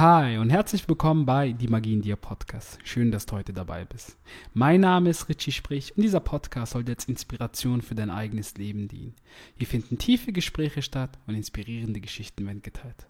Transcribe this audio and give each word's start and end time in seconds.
Hi 0.00 0.38
und 0.38 0.48
herzlich 0.48 0.88
willkommen 0.88 1.26
bei 1.26 1.52
Die 1.52 1.68
Magie 1.68 1.92
in 1.92 2.00
dir 2.00 2.16
Podcast. 2.16 2.78
Schön, 2.84 3.10
dass 3.10 3.26
du 3.26 3.36
heute 3.36 3.52
dabei 3.52 3.84
bist. 3.84 4.16
Mein 4.54 4.80
Name 4.80 5.10
ist 5.10 5.28
Richie 5.28 5.52
Sprich 5.52 5.94
und 5.94 6.02
dieser 6.02 6.20
Podcast 6.20 6.72
soll 6.72 6.88
jetzt 6.88 7.06
Inspiration 7.06 7.82
für 7.82 7.94
dein 7.94 8.08
eigenes 8.08 8.54
Leben 8.54 8.88
dienen. 8.88 9.14
Hier 9.58 9.66
finden 9.66 9.98
tiefe 9.98 10.32
Gespräche 10.32 10.80
statt 10.80 11.18
und 11.26 11.34
inspirierende 11.34 12.00
Geschichten 12.00 12.46
werden 12.46 12.62
geteilt. 12.62 13.08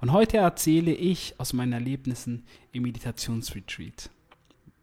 Und 0.00 0.12
heute 0.12 0.36
erzähle 0.36 0.92
ich 0.92 1.34
aus 1.38 1.54
meinen 1.54 1.72
Erlebnissen 1.72 2.44
im 2.70 2.84
Meditationsretreat 2.84 4.08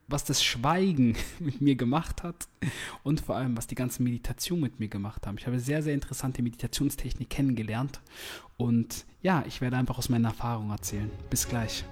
was 0.08 0.24
das 0.24 0.44
Schweigen 0.44 1.16
mit 1.40 1.62
mir 1.62 1.76
gemacht 1.76 2.24
hat 2.24 2.48
und 3.04 3.22
vor 3.22 3.36
allem, 3.36 3.58
was 3.58 3.68
die 3.68 3.76
ganze 3.76 4.04
Meditation 4.04 4.60
mit 4.60 4.80
mir 4.80 4.88
gemacht 4.88 5.26
haben. 5.26 5.38
Ich 5.38 5.48
habe 5.48 5.60
sehr, 5.60 5.82
sehr 5.82 5.94
interessante 5.94 6.42
Meditationstechnik 6.44 7.30
kennengelernt 7.30 8.02
und 8.58 9.06
ja, 9.22 9.44
ich 9.48 9.62
werde 9.62 9.78
einfach 9.78 9.98
aus 9.98 10.10
meiner 10.10 10.30
Erfahrung 10.30 10.70
erzählen. 10.70 11.10
Bis 11.30 11.48
gleich. 11.48 11.84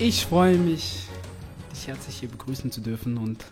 Ich 0.00 0.26
freue 0.26 0.58
mich, 0.58 1.08
dich 1.72 1.88
herzlich 1.88 2.18
hier 2.20 2.28
begrüßen 2.28 2.70
zu 2.70 2.80
dürfen 2.80 3.18
und 3.18 3.44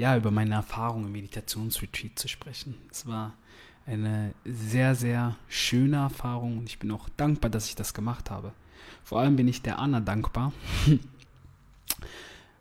ja, 0.00 0.16
über 0.16 0.30
meine 0.30 0.54
Erfahrungen 0.54 1.08
im 1.08 1.12
Meditationsretreat 1.12 2.18
zu 2.18 2.26
sprechen. 2.26 2.74
Es 2.90 3.06
war 3.06 3.34
eine 3.84 4.32
sehr, 4.46 4.94
sehr 4.94 5.36
schöne 5.46 5.98
Erfahrung 5.98 6.56
und 6.56 6.70
ich 6.70 6.78
bin 6.78 6.90
auch 6.90 7.10
dankbar, 7.18 7.50
dass 7.50 7.68
ich 7.68 7.74
das 7.74 7.92
gemacht 7.92 8.30
habe. 8.30 8.54
Vor 9.04 9.20
allem 9.20 9.36
bin 9.36 9.46
ich 9.46 9.60
der 9.60 9.78
Anna 9.78 10.00
dankbar, 10.00 10.54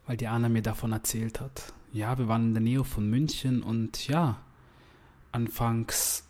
weil 0.06 0.18
die 0.18 0.28
Anna 0.28 0.50
mir 0.50 0.62
davon 0.62 0.92
erzählt 0.92 1.40
hat. 1.40 1.72
Ja, 1.94 2.18
wir 2.18 2.28
waren 2.28 2.48
in 2.48 2.54
der 2.56 2.62
Nähe 2.62 2.84
von 2.84 3.10
München 3.10 3.64
und 3.64 4.06
ja, 4.10 4.42
anfangs 5.32 6.28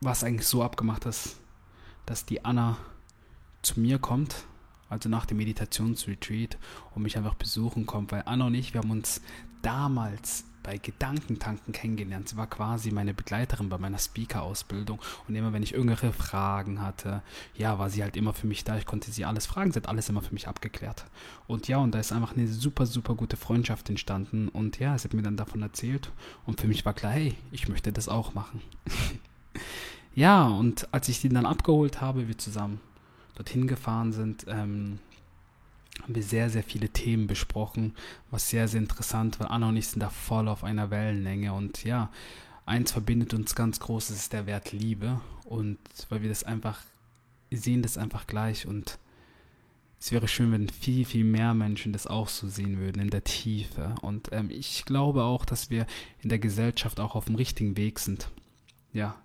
war 0.00 0.12
es 0.12 0.24
eigentlich 0.24 0.46
so 0.46 0.62
abgemacht, 0.62 1.04
dass, 1.04 1.38
dass 2.06 2.24
die 2.24 2.46
Anna 2.46 2.78
zu 3.60 3.78
mir 3.78 3.98
kommt 3.98 4.46
also 4.88 5.08
nach 5.08 5.26
dem 5.26 5.36
Meditationsretreat 5.36 6.56
und 6.94 7.02
mich 7.02 7.16
einfach 7.16 7.34
besuchen 7.34 7.86
kommt, 7.86 8.12
weil 8.12 8.22
Anna 8.24 8.46
und 8.46 8.54
ich, 8.54 8.72
wir 8.72 8.80
haben 8.80 8.90
uns 8.90 9.20
damals 9.62 10.44
bei 10.68 10.76
Gedankentanken 10.76 11.72
kennengelernt. 11.72 12.28
Sie 12.28 12.36
war 12.36 12.46
quasi 12.46 12.90
meine 12.90 13.14
Begleiterin 13.14 13.70
bei 13.70 13.78
meiner 13.78 13.98
Speaker-Ausbildung 13.98 15.00
und 15.26 15.34
immer 15.34 15.54
wenn 15.54 15.62
ich 15.62 15.72
irgendwelche 15.72 16.12
Fragen 16.12 16.82
hatte, 16.82 17.22
ja, 17.54 17.78
war 17.78 17.88
sie 17.88 18.02
halt 18.02 18.18
immer 18.18 18.34
für 18.34 18.46
mich 18.46 18.64
da. 18.64 18.76
Ich 18.76 18.84
konnte 18.84 19.10
sie 19.10 19.24
alles 19.24 19.46
fragen, 19.46 19.72
sie 19.72 19.78
hat 19.78 19.88
alles 19.88 20.10
immer 20.10 20.20
für 20.20 20.34
mich 20.34 20.46
abgeklärt. 20.46 21.06
Und 21.46 21.68
ja, 21.68 21.78
und 21.78 21.94
da 21.94 22.00
ist 22.00 22.12
einfach 22.12 22.36
eine 22.36 22.46
super, 22.48 22.84
super 22.84 23.14
gute 23.14 23.38
Freundschaft 23.38 23.88
entstanden 23.88 24.48
und 24.50 24.78
ja, 24.78 24.98
sie 24.98 25.04
hat 25.04 25.14
mir 25.14 25.22
dann 25.22 25.38
davon 25.38 25.62
erzählt 25.62 26.12
und 26.44 26.60
für 26.60 26.68
mich 26.68 26.84
war 26.84 26.92
klar, 26.92 27.12
hey, 27.12 27.34
ich 27.50 27.68
möchte 27.68 27.90
das 27.90 28.10
auch 28.10 28.34
machen. 28.34 28.60
ja, 30.14 30.46
und 30.48 30.92
als 30.92 31.08
ich 31.08 31.18
sie 31.20 31.30
dann 31.30 31.46
abgeholt 31.46 32.02
habe, 32.02 32.28
wir 32.28 32.36
zusammen 32.36 32.78
dorthin 33.36 33.68
gefahren 33.68 34.12
sind, 34.12 34.44
ähm, 34.48 34.98
haben 36.02 36.14
wir 36.14 36.22
sehr, 36.22 36.50
sehr 36.50 36.62
viele 36.62 36.88
Themen 36.88 37.26
besprochen, 37.26 37.94
was 38.30 38.48
sehr, 38.48 38.68
sehr 38.68 38.80
interessant 38.80 39.40
war. 39.40 39.50
Anna 39.50 39.68
und 39.68 39.76
ich 39.76 39.88
sind 39.88 40.00
da 40.00 40.10
voll 40.10 40.48
auf 40.48 40.64
einer 40.64 40.90
Wellenlänge 40.90 41.52
und 41.52 41.84
ja, 41.84 42.10
eins 42.66 42.92
verbindet 42.92 43.34
uns 43.34 43.54
ganz 43.54 43.80
groß, 43.80 44.08
das 44.08 44.16
ist 44.16 44.32
der 44.32 44.46
Wert 44.46 44.72
Liebe 44.72 45.20
und 45.44 45.78
weil 46.08 46.22
wir 46.22 46.28
das 46.28 46.44
einfach, 46.44 46.80
sehen 47.50 47.82
das 47.82 47.98
einfach 47.98 48.26
gleich 48.26 48.66
und 48.66 48.98
es 50.00 50.12
wäre 50.12 50.28
schön, 50.28 50.52
wenn 50.52 50.68
viel, 50.68 51.04
viel 51.04 51.24
mehr 51.24 51.54
Menschen 51.54 51.92
das 51.92 52.06
auch 52.06 52.28
so 52.28 52.48
sehen 52.48 52.78
würden, 52.78 53.02
in 53.02 53.10
der 53.10 53.24
Tiefe. 53.24 53.96
Und 54.00 54.28
ähm, 54.30 54.48
ich 54.48 54.84
glaube 54.84 55.24
auch, 55.24 55.44
dass 55.44 55.70
wir 55.70 55.86
in 56.22 56.28
der 56.28 56.38
Gesellschaft 56.38 57.00
auch 57.00 57.16
auf 57.16 57.24
dem 57.24 57.34
richtigen 57.34 57.76
Weg 57.76 57.98
sind. 57.98 58.30
Ja, 58.92 59.16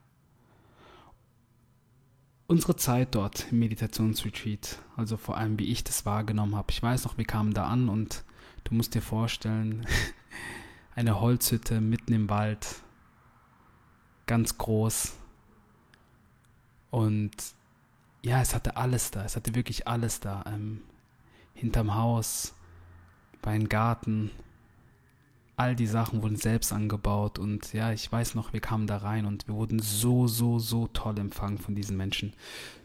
unsere 2.47 2.75
Zeit 2.75 3.15
dort 3.15 3.51
im 3.51 3.59
Meditationsretreat, 3.59 4.79
also 4.95 5.17
vor 5.17 5.37
allem 5.37 5.57
wie 5.59 5.71
ich 5.71 5.83
das 5.83 6.05
wahrgenommen 6.05 6.55
habe. 6.55 6.71
Ich 6.71 6.81
weiß 6.81 7.05
noch, 7.05 7.17
wir 7.17 7.25
kamen 7.25 7.53
da 7.53 7.67
an 7.67 7.89
und 7.89 8.23
du 8.63 8.75
musst 8.75 8.95
dir 8.95 9.01
vorstellen, 9.01 9.85
eine 10.95 11.19
Holzhütte 11.19 11.81
mitten 11.81 12.13
im 12.13 12.29
Wald, 12.29 12.67
ganz 14.25 14.57
groß. 14.57 15.13
Und 16.91 17.31
ja, 18.21 18.41
es 18.41 18.53
hatte 18.53 18.77
alles 18.77 19.11
da, 19.11 19.23
es 19.25 19.35
hatte 19.35 19.55
wirklich 19.55 19.87
alles 19.87 20.19
da. 20.19 20.43
Ähm, 20.47 20.81
hinterm 21.53 21.95
Haus, 21.95 22.53
bei 23.41 23.51
einem 23.51 23.69
Garten, 23.69 24.31
all 25.55 25.75
die 25.75 25.87
Sachen 25.87 26.23
wurden 26.23 26.35
selbst 26.35 26.73
angebaut 26.73 27.37
und 27.37 27.73
ja, 27.73 27.91
ich 27.91 28.11
weiß 28.11 28.35
noch, 28.35 28.53
wir 28.53 28.59
kamen 28.59 28.87
da 28.87 28.97
rein 28.97 29.25
und 29.25 29.47
wir 29.47 29.55
wurden 29.55 29.79
so, 29.79 30.27
so, 30.27 30.59
so 30.59 30.87
toll 30.87 31.19
empfangen 31.19 31.57
von 31.59 31.75
diesen 31.75 31.95
Menschen. 31.95 32.33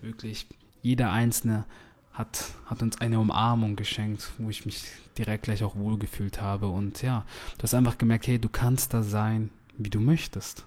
Wirklich, 0.02 0.46
jeder 0.82 1.10
Einzelne 1.10 1.64
hat, 2.12 2.52
hat 2.66 2.82
uns 2.82 3.00
eine 3.00 3.20
Umarmung 3.20 3.76
geschenkt, 3.76 4.32
wo 4.38 4.50
ich 4.50 4.66
mich 4.66 4.84
direkt 5.16 5.44
gleich 5.44 5.64
auch 5.64 5.76
wohlgefühlt 5.76 6.40
habe 6.40 6.68
und 6.68 7.00
ja, 7.02 7.24
du 7.56 7.62
hast 7.62 7.74
einfach 7.74 7.96
gemerkt, 7.96 8.26
hey, 8.26 8.38
du 8.38 8.48
kannst 8.48 8.92
da 8.92 9.02
sein, 9.02 9.50
wie 9.78 9.90
du 9.90 10.00
möchtest, 10.00 10.66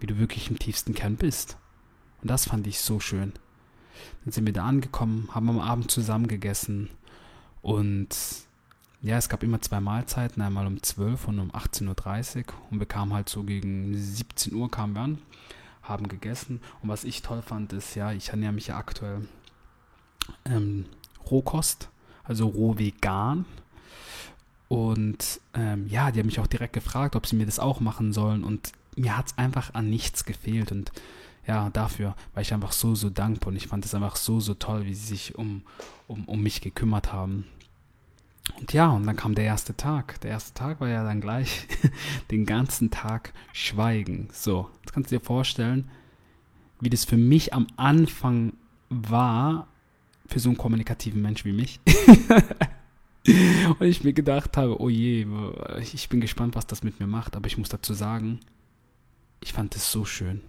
wie 0.00 0.06
du 0.06 0.18
wirklich 0.18 0.50
im 0.50 0.58
tiefsten 0.58 0.94
Kern 0.94 1.16
bist. 1.16 1.58
Und 2.22 2.30
das 2.30 2.46
fand 2.46 2.66
ich 2.66 2.78
so 2.78 3.00
schön. 3.00 3.32
Dann 4.24 4.32
sind 4.32 4.46
wir 4.46 4.52
da 4.52 4.64
angekommen, 4.64 5.28
haben 5.32 5.50
am 5.50 5.60
Abend 5.60 5.90
zusammen 5.90 6.28
gegessen 6.28 6.88
und 7.60 8.08
ja, 9.02 9.16
es 9.16 9.28
gab 9.28 9.42
immer 9.42 9.60
zwei 9.60 9.80
Mahlzeiten, 9.80 10.40
einmal 10.42 10.66
um 10.66 10.80
12 10.80 11.26
und 11.26 11.40
um 11.40 11.50
18.30 11.50 12.38
Uhr 12.38 12.44
und 12.70 12.78
wir 12.78 12.86
kamen 12.86 13.12
halt 13.12 13.28
so 13.28 13.42
gegen 13.42 13.96
17 13.96 14.54
Uhr 14.54 14.70
kamen 14.70 14.94
wir 14.94 15.02
an, 15.02 15.18
haben 15.82 16.06
gegessen 16.06 16.60
und 16.82 16.88
was 16.88 17.02
ich 17.02 17.20
toll 17.20 17.42
fand 17.42 17.72
ist, 17.72 17.96
ja, 17.96 18.12
ich 18.12 18.28
ernähre 18.28 18.52
mich 18.52 18.68
ja 18.68 18.76
aktuell 18.76 19.26
ähm, 20.44 20.86
Rohkost, 21.28 21.88
also 22.22 22.46
roh 22.46 22.78
vegan 22.78 23.44
und 24.68 25.40
ähm, 25.54 25.88
ja, 25.88 26.12
die 26.12 26.20
haben 26.20 26.26
mich 26.26 26.38
auch 26.38 26.46
direkt 26.46 26.72
gefragt, 26.72 27.16
ob 27.16 27.26
sie 27.26 27.34
mir 27.34 27.46
das 27.46 27.58
auch 27.58 27.80
machen 27.80 28.12
sollen 28.12 28.44
und 28.44 28.70
mir 28.94 29.16
hat 29.16 29.26
es 29.26 29.38
einfach 29.38 29.74
an 29.74 29.90
nichts 29.90 30.24
gefehlt 30.24 30.70
und 30.70 30.92
ja, 31.44 31.70
dafür 31.70 32.14
war 32.34 32.42
ich 32.42 32.54
einfach 32.54 32.70
so, 32.70 32.94
so 32.94 33.10
dankbar 33.10 33.48
und 33.48 33.56
ich 33.56 33.66
fand 33.66 33.84
es 33.84 33.96
einfach 33.96 34.14
so, 34.14 34.38
so 34.38 34.54
toll, 34.54 34.84
wie 34.84 34.94
sie 34.94 35.06
sich 35.06 35.34
um, 35.34 35.62
um, 36.06 36.24
um 36.26 36.40
mich 36.40 36.60
gekümmert 36.60 37.12
haben. 37.12 37.46
Und 38.58 38.72
ja, 38.72 38.90
und 38.90 39.06
dann 39.06 39.16
kam 39.16 39.34
der 39.34 39.44
erste 39.44 39.76
Tag. 39.76 40.20
Der 40.20 40.30
erste 40.30 40.54
Tag 40.54 40.80
war 40.80 40.88
ja 40.88 41.04
dann 41.04 41.20
gleich 41.20 41.66
den 42.30 42.46
ganzen 42.46 42.90
Tag 42.90 43.32
Schweigen. 43.52 44.28
So, 44.32 44.70
jetzt 44.82 44.92
kannst 44.92 45.10
du 45.10 45.18
dir 45.18 45.24
vorstellen, 45.24 45.90
wie 46.80 46.90
das 46.90 47.04
für 47.04 47.16
mich 47.16 47.54
am 47.54 47.66
Anfang 47.76 48.54
war, 48.88 49.68
für 50.26 50.38
so 50.38 50.48
einen 50.48 50.58
kommunikativen 50.58 51.22
Mensch 51.22 51.44
wie 51.44 51.52
mich. 51.52 51.80
und 53.78 53.86
ich 53.86 54.04
mir 54.04 54.12
gedacht 54.12 54.56
habe, 54.56 54.80
oh 54.80 54.88
je, 54.88 55.26
ich 55.80 56.08
bin 56.08 56.20
gespannt, 56.20 56.54
was 56.54 56.66
das 56.66 56.82
mit 56.82 57.00
mir 57.00 57.06
macht. 57.06 57.36
Aber 57.36 57.46
ich 57.46 57.58
muss 57.58 57.68
dazu 57.68 57.94
sagen, 57.94 58.40
ich 59.40 59.52
fand 59.52 59.74
es 59.76 59.90
so 59.90 60.04
schön. 60.04 60.40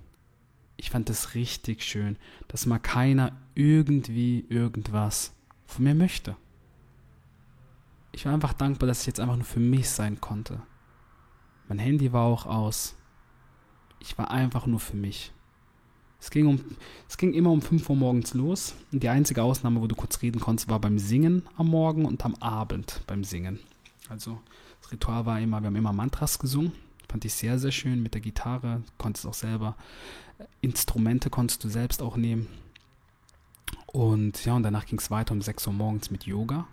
Ich 0.77 0.89
fand 0.89 1.09
es 1.09 1.35
richtig 1.35 1.83
schön, 1.83 2.17
dass 2.47 2.65
mal 2.65 2.79
keiner 2.79 3.31
irgendwie 3.55 4.45
irgendwas 4.49 5.33
von 5.65 5.85
mir 5.85 5.95
möchte 5.95 6.35
ich 8.13 8.25
war 8.25 8.33
einfach 8.33 8.53
dankbar, 8.53 8.87
dass 8.87 9.01
ich 9.01 9.07
jetzt 9.07 9.19
einfach 9.19 9.35
nur 9.35 9.45
für 9.45 9.59
mich 9.59 9.89
sein 9.89 10.21
konnte. 10.21 10.61
Mein 11.67 11.79
Handy 11.79 12.13
war 12.13 12.23
auch 12.23 12.45
aus. 12.45 12.95
Ich 13.99 14.17
war 14.17 14.31
einfach 14.31 14.67
nur 14.67 14.79
für 14.79 14.95
mich. 14.95 15.33
Es 16.19 16.29
ging, 16.29 16.47
um, 16.47 16.61
es 17.09 17.17
ging 17.17 17.33
immer 17.33 17.51
um 17.51 17.61
5 17.61 17.89
Uhr 17.89 17.95
morgens 17.95 18.33
los. 18.33 18.75
Und 18.91 19.03
die 19.03 19.09
einzige 19.09 19.43
Ausnahme, 19.43 19.81
wo 19.81 19.87
du 19.87 19.95
kurz 19.95 20.21
reden 20.21 20.39
konntest, 20.39 20.69
war 20.69 20.79
beim 20.79 20.99
Singen 20.99 21.43
am 21.57 21.67
Morgen 21.67 22.05
und 22.05 22.23
am 22.23 22.35
Abend 22.35 23.01
beim 23.07 23.23
Singen. 23.23 23.59
Also 24.07 24.39
das 24.81 24.91
Ritual 24.91 25.25
war 25.25 25.39
immer, 25.39 25.61
wir 25.61 25.67
haben 25.67 25.75
immer 25.75 25.91
Mantras 25.91 26.39
gesungen. 26.39 26.71
Fand 27.09 27.25
ich 27.25 27.33
sehr, 27.33 27.59
sehr 27.59 27.71
schön 27.71 28.01
mit 28.01 28.13
der 28.13 28.21
Gitarre. 28.21 28.83
Konntest 28.97 29.25
auch 29.25 29.33
selber. 29.33 29.75
Instrumente 30.61 31.29
konntest 31.29 31.63
du 31.63 31.69
selbst 31.69 32.01
auch 32.01 32.15
nehmen. 32.15 32.47
Und 33.87 34.45
ja, 34.45 34.55
und 34.55 34.63
danach 34.63 34.85
ging 34.85 34.99
es 34.99 35.11
weiter 35.11 35.33
um 35.33 35.41
6 35.41 35.67
Uhr 35.67 35.73
morgens 35.73 36.09
mit 36.11 36.25
Yoga. 36.25 36.67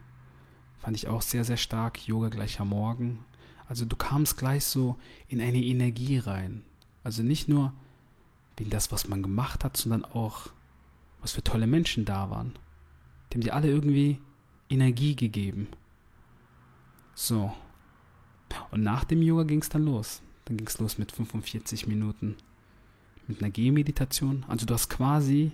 Fand 0.81 0.97
ich 0.97 1.09
auch 1.09 1.23
sehr, 1.23 1.45
sehr 1.45 1.57
stark. 1.57 2.07
Yoga 2.07 2.29
gleicher 2.29 2.65
Morgen. 2.65 3.25
Also 3.69 3.85
du 3.85 3.97
kamst 3.97 4.37
gleich 4.37 4.65
so 4.65 4.97
in 5.29 5.41
eine 5.41 5.63
Energie 5.63 6.19
rein. 6.19 6.63
Also 7.05 7.23
nicht 7.23 7.49
nur 7.49 7.73
wegen 8.57 8.71
das, 8.71 8.91
was 8.91 9.09
man 9.09 9.23
gemacht 9.23 9.65
hat, 9.65 9.77
sondern 9.77 10.05
auch, 10.05 10.49
was 11.21 11.33
für 11.33 11.45
tolle 11.45 11.67
Menschen 11.67 12.05
da 12.05 12.31
waren. 12.31 12.55
Die 13.31 13.37
haben 13.37 13.43
dir 13.43 13.55
alle 13.55 13.69
irgendwie 13.69 14.19
Energie 14.69 15.15
gegeben. 15.15 15.69
So. 17.15 17.53
Und 18.71 18.83
nach 18.83 19.05
dem 19.05 19.23
Yoga 19.23 19.45
ging 19.45 19.61
es 19.61 19.69
dann 19.69 19.85
los. 19.85 20.23
Dann 20.47 20.57
ging 20.57 20.67
es 20.67 20.79
los 20.79 20.99
mit 20.99 21.13
45 21.13 21.87
Minuten 21.87 22.37
mit 23.29 23.43
einer 23.43 23.51
Gehmeditation. 23.51 24.45
Also 24.49 24.67
du 24.67 24.75
hast 24.75 24.89
quasi 24.91 25.53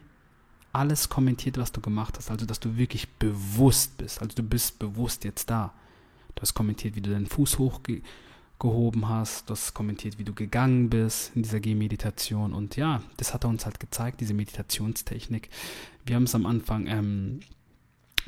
alles 0.77 1.09
kommentiert, 1.09 1.59
was 1.59 1.73
du 1.73 1.81
gemacht 1.81 2.17
hast. 2.19 2.31
Also, 2.31 2.47
dass 2.47 2.61
du 2.61 2.77
wirklich 2.77 3.09
bewusst 3.09 3.97
bist. 3.99 4.21
Also, 4.21 4.35
du 4.37 4.43
bist 4.43 4.79
bewusst 4.79 5.25
jetzt 5.25 5.51
da. 5.51 5.73
Du 6.35 6.43
hast 6.43 6.55
kommentiert, 6.55 6.95
wie 6.95 7.01
du 7.01 7.11
deinen 7.11 7.27
Fuß 7.27 7.59
hochgehoben 7.59 9.09
hast. 9.09 9.49
Du 9.49 9.53
hast 9.53 9.73
kommentiert, 9.73 10.19
wie 10.19 10.25
du 10.25 10.35
gegangen 10.35 10.91
bist 10.91 11.33
in 11.35 11.43
dieser 11.43 11.61
Gehmeditation. 11.61 12.53
Und 12.53 12.77
ja, 12.77 13.03
das 13.17 13.33
hat 13.33 13.45
er 13.45 13.51
uns 13.51 13.65
halt 13.65 13.81
gezeigt, 13.81 14.21
diese 14.21 14.35
Meditationstechnik. 14.35 15.49
Wir 16.05 16.17
haben 16.17 16.25
es 16.25 16.35
am 16.35 16.45
Anfang 16.45 16.87
ähm, 16.89 17.41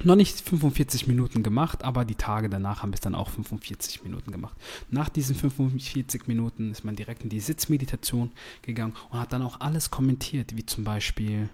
noch 0.05 0.17
nicht 0.17 0.41
45 0.41 1.07
Minuten 1.07 1.43
gemacht, 1.43 1.83
aber 1.83 2.05
die 2.05 2.15
Tage 2.15 2.49
danach 2.49 2.83
haben 2.83 2.91
wir 2.91 2.95
es 2.95 3.01
dann 3.01 3.15
auch 3.15 3.31
45 3.31 4.05
Minuten 4.05 4.31
gemacht. 4.31 4.57
Nach 4.91 5.09
diesen 5.09 5.35
45 5.35 6.29
Minuten 6.29 6.71
ist 6.71 6.85
man 6.85 6.97
direkt 6.97 7.25
in 7.25 7.29
die 7.29 7.41
Sitzmeditation 7.41 8.31
gegangen 8.63 8.95
und 9.11 9.19
hat 9.19 9.33
dann 9.33 9.43
auch 9.43 9.61
alles 9.61 9.91
kommentiert, 9.91 10.57
wie 10.57 10.65
zum 10.65 10.85
Beispiel 10.85 11.49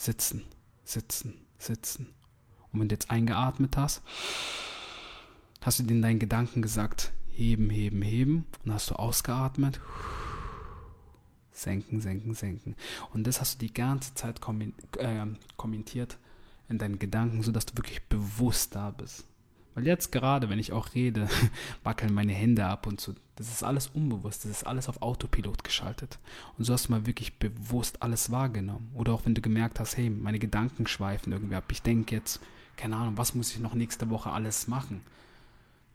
sitzen, 0.00 0.44
sitzen, 0.82 1.34
sitzen. 1.58 2.06
Und 2.72 2.80
wenn 2.80 2.88
du 2.88 2.94
jetzt 2.94 3.10
eingeatmet 3.10 3.76
hast, 3.76 4.00
hast 5.60 5.78
du 5.78 5.82
dir 5.82 5.94
in 5.94 6.02
deinen 6.02 6.18
Gedanken 6.18 6.62
gesagt, 6.62 7.12
heben, 7.28 7.68
heben, 7.68 8.00
heben. 8.00 8.46
Und 8.64 8.72
hast 8.72 8.90
du 8.90 8.94
ausgeatmet, 8.94 9.78
senken, 11.52 12.00
senken, 12.00 12.34
senken. 12.34 12.76
Und 13.12 13.26
das 13.26 13.40
hast 13.40 13.56
du 13.56 13.66
die 13.66 13.74
ganze 13.74 14.14
Zeit 14.14 14.40
äh, 14.96 15.26
kommentiert 15.58 16.16
in 16.70 16.78
deinen 16.78 16.98
Gedanken, 16.98 17.42
sodass 17.42 17.66
du 17.66 17.76
wirklich 17.76 18.02
bewusst 18.08 18.74
da 18.74 18.90
bist. 18.92 19.26
Weil 19.74 19.86
jetzt 19.86 20.10
gerade, 20.10 20.48
wenn 20.48 20.58
ich 20.58 20.72
auch 20.72 20.94
rede, 20.94 21.28
wackeln 21.84 22.12
meine 22.12 22.32
Hände 22.32 22.66
ab 22.66 22.86
und 22.86 23.00
so. 23.00 23.14
Das 23.36 23.48
ist 23.48 23.62
alles 23.62 23.86
unbewusst, 23.88 24.44
das 24.44 24.50
ist 24.50 24.66
alles 24.66 24.88
auf 24.88 25.00
Autopilot 25.00 25.64
geschaltet. 25.64 26.18
Und 26.58 26.64
so 26.64 26.72
hast 26.72 26.88
du 26.88 26.92
mal 26.92 27.06
wirklich 27.06 27.38
bewusst 27.38 28.02
alles 28.02 28.30
wahrgenommen. 28.30 28.90
Oder 28.94 29.12
auch 29.12 29.24
wenn 29.24 29.34
du 29.34 29.40
gemerkt 29.40 29.80
hast, 29.80 29.96
hey, 29.96 30.10
meine 30.10 30.38
Gedanken 30.38 30.86
schweifen 30.86 31.32
irgendwie 31.32 31.54
ab. 31.54 31.64
Ich 31.70 31.82
denke 31.82 32.16
jetzt, 32.16 32.40
keine 32.76 32.96
Ahnung, 32.96 33.16
was 33.16 33.34
muss 33.34 33.52
ich 33.52 33.60
noch 33.60 33.74
nächste 33.74 34.10
Woche 34.10 34.30
alles 34.30 34.66
machen? 34.66 35.02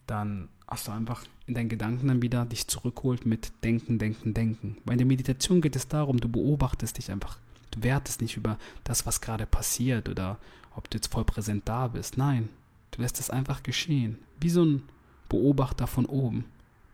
Dann 0.08 0.50
hast 0.68 0.88
du 0.88 0.92
einfach 0.92 1.24
in 1.46 1.54
deinen 1.54 1.70
Gedanken 1.70 2.08
dann 2.08 2.22
wieder 2.22 2.46
dich 2.46 2.68
zurückholt 2.68 3.26
mit 3.26 3.52
Denken, 3.64 4.00
Denken, 4.00 4.34
Denken. 4.34 4.78
Weil 4.86 4.94
in 4.94 5.00
der 5.00 5.08
Meditation 5.08 5.62
geht 5.62 5.76
es 5.76 5.88
darum, 5.88 6.20
du 6.20 6.30
beobachtest 6.30 6.98
dich 6.98 7.12
einfach. 7.12 7.38
Du 7.72 7.84
wertest 7.84 8.22
nicht 8.22 8.38
über 8.38 8.58
das, 8.84 9.06
was 9.06 9.22
gerade 9.22 9.46
passiert 9.46 10.10
oder 10.10 10.38
ob 10.76 10.90
du 10.90 10.98
jetzt 10.98 11.12
voll 11.12 11.26
präsent 11.26 11.64
da 11.66 11.88
bist. 11.88 12.18
Nein, 12.18 12.50
du 12.96 13.02
lässt 13.02 13.20
es 13.20 13.30
einfach 13.30 13.64
geschehen. 13.64 14.20
Wie 14.40 14.50
so 14.50 14.64
ein 14.64 14.84
Beobachter 15.30 15.88
von 15.88 16.06
oben. 16.06 16.46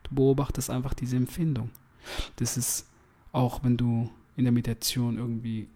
Du 0.02 0.14
beobachtest 0.14 0.70
einfach 0.70 0.94
diese 0.94 1.16
Empfindung. 1.16 1.70
Das 2.36 2.56
ist 2.56 2.88
auch, 3.30 3.62
wenn 3.62 3.76
du 3.76 4.10
in 4.36 4.44
der 4.44 4.52
Meditation 4.52 5.16
irgendwie 5.16 5.68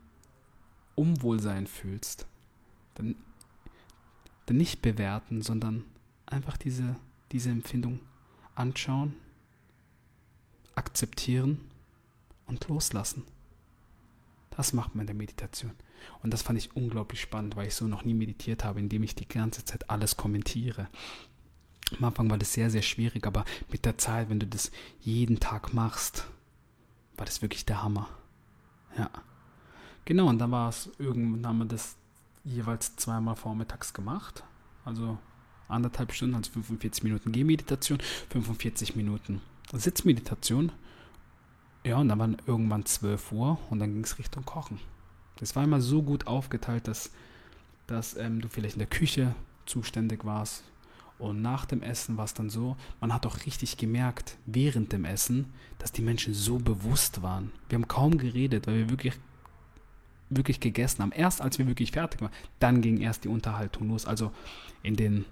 Unwohlsein 0.95 1.67
fühlst, 1.67 2.27
dann, 2.95 3.15
dann 4.47 4.57
nicht 4.57 4.83
bewerten, 4.83 5.43
sondern 5.43 5.85
einfach 6.25 6.57
diese, 6.57 6.97
diese 7.33 7.51
Empfindung 7.51 8.01
anschauen, 8.55 9.15
akzeptieren 10.75 11.61
und 12.47 12.67
loslassen. 12.69 13.25
Das 14.57 14.73
macht 14.73 14.95
man 14.95 15.03
in 15.03 15.07
der 15.09 15.17
Meditation. 15.17 15.73
Und 16.23 16.33
das 16.33 16.43
fand 16.43 16.59
ich 16.59 16.75
unglaublich 16.75 17.21
spannend, 17.21 17.57
weil 17.57 17.69
ich 17.69 17.75
so 17.75 17.87
noch 17.87 18.05
nie 18.05 18.15
meditiert 18.15 18.65
habe, 18.65 18.81
indem 18.81 19.03
ich 19.03 19.15
die 19.15 19.29
ganze 19.29 19.65
Zeit 19.65 19.91
alles 19.91 20.17
kommentiere. 20.17 20.89
Am 21.99 22.05
Anfang 22.05 22.31
war 22.31 22.39
das 22.39 22.53
sehr, 22.53 22.71
sehr 22.71 22.83
schwierig, 22.83 23.27
aber 23.27 23.45
mit 23.71 23.85
der 23.85 23.99
Zeit, 23.99 24.29
wenn 24.29 24.41
du 24.41 24.47
das 24.47 24.71
jeden 25.01 25.41
Tag 25.41 25.73
machst, 25.73 26.27
war 27.17 27.27
das 27.27 27.43
wirklich 27.43 27.65
der 27.65 27.83
Hammer. 27.83 28.09
Ja. 28.99 29.11
Genau, 30.05 30.29
und 30.29 30.39
dann 30.39 30.51
war 30.51 30.69
es, 30.69 30.91
irgendwann 30.99 31.47
haben 31.47 31.59
wir 31.59 31.65
das 31.67 31.97
jeweils 32.45 32.97
zweimal 32.97 33.37
vormittags 33.37 33.93
gemacht. 33.93 34.45
Also 34.85 35.19
anderthalb 35.69 36.13
Stunden, 36.13 36.37
also 36.37 36.53
45 36.53 37.05
Minuten 37.05 37.33
Gehmeditation, 37.33 37.99
45 38.31 38.97
Minuten 38.97 39.43
Sitzmeditation. 39.73 40.73
Ja, 41.87 41.99
und 41.99 42.09
dann 42.09 42.19
war 42.19 42.29
irgendwann 42.47 42.85
12 42.85 43.31
Uhr 43.31 43.59
und 43.71 43.79
dann 43.79 43.93
ging 43.93 44.03
es 44.03 44.19
Richtung 44.19 44.45
Kochen. 44.45 44.81
Das 45.39 45.55
war 45.55 45.63
immer 45.63 45.81
so 45.81 46.03
gut 46.03 46.27
aufgeteilt, 46.27 46.89
dass, 46.89 47.13
dass 47.87 48.17
ähm, 48.17 48.41
du 48.41 48.49
vielleicht 48.49 48.75
in 48.75 48.81
der 48.81 48.89
Küche 48.89 49.37
zuständig 49.67 50.25
warst. 50.25 50.65
Und 51.21 51.43
nach 51.43 51.65
dem 51.65 51.83
Essen 51.83 52.17
war 52.17 52.25
es 52.25 52.35
dann 52.35 52.51
so, 52.51 52.77
man 53.01 53.15
hat 53.15 53.25
auch 53.25 53.47
richtig 53.47 53.77
gemerkt, 53.77 54.37
während 54.47 54.93
dem 54.93 55.05
Essen, 55.05 55.53
dass 55.79 55.93
die 55.93 56.03
Menschen 56.03 56.35
so 56.35 56.59
bewusst 56.59 57.23
waren. 57.23 57.53
Wir 57.69 57.77
haben 57.77 57.87
kaum 57.87 58.19
geredet, 58.19 58.67
weil 58.67 58.79
wir 58.79 58.91
wirklich, 58.91 59.15
wirklich 60.29 60.59
gegessen 60.59 61.03
haben. 61.03 61.13
Erst 61.13 61.41
als 61.41 61.57
wir 61.57 61.69
wirklich 61.69 61.93
fertig 61.93 62.21
waren, 62.21 62.33
dann 62.59 62.81
ging 62.81 63.01
erst 63.01 63.23
die 63.23 63.29
Unterhaltung 63.29 63.91
los. 63.91 64.07
Also 64.07 64.33
in 64.83 64.97
den, 64.97 65.25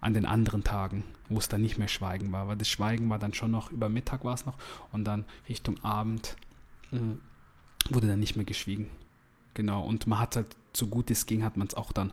an 0.00 0.14
den 0.14 0.26
anderen 0.26 0.64
Tagen, 0.64 1.04
wo 1.28 1.38
es 1.38 1.48
dann 1.48 1.62
nicht 1.62 1.78
mehr 1.78 1.88
Schweigen 1.88 2.30
war. 2.32 2.48
Weil 2.48 2.56
das 2.56 2.68
Schweigen 2.68 3.10
war 3.10 3.18
dann 3.18 3.34
schon 3.34 3.50
noch, 3.50 3.70
über 3.70 3.88
Mittag 3.88 4.24
war 4.24 4.34
es 4.34 4.46
noch. 4.46 4.56
Und 4.92 5.04
dann 5.04 5.24
Richtung 5.48 5.82
Abend 5.84 6.36
äh, 6.92 6.98
wurde 7.90 8.06
dann 8.06 8.20
nicht 8.20 8.36
mehr 8.36 8.44
geschwiegen. 8.44 8.88
Genau, 9.54 9.84
und 9.84 10.06
man 10.06 10.18
hat 10.20 10.36
halt, 10.36 10.56
so 10.72 10.86
gut 10.86 11.10
es 11.10 11.26
ging, 11.26 11.42
hat 11.42 11.56
man 11.56 11.66
es 11.66 11.74
auch 11.74 11.90
dann 11.90 12.12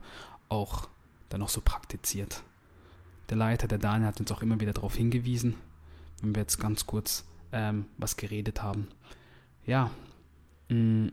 auch 0.49 0.87
dann 1.29 1.41
auch 1.41 1.49
so 1.49 1.61
praktiziert. 1.61 2.43
Der 3.29 3.37
Leiter, 3.37 3.67
der 3.67 3.77
Daniel, 3.77 4.07
hat 4.07 4.19
uns 4.19 4.31
auch 4.31 4.41
immer 4.41 4.59
wieder 4.59 4.73
darauf 4.73 4.95
hingewiesen, 4.95 5.55
wenn 6.21 6.35
wir 6.35 6.41
jetzt 6.41 6.59
ganz 6.59 6.85
kurz 6.85 7.25
ähm, 7.51 7.85
was 7.97 8.17
geredet 8.17 8.61
haben. 8.61 8.87
Ja, 9.65 9.89
mh, 10.69 10.77
mm, 10.77 11.11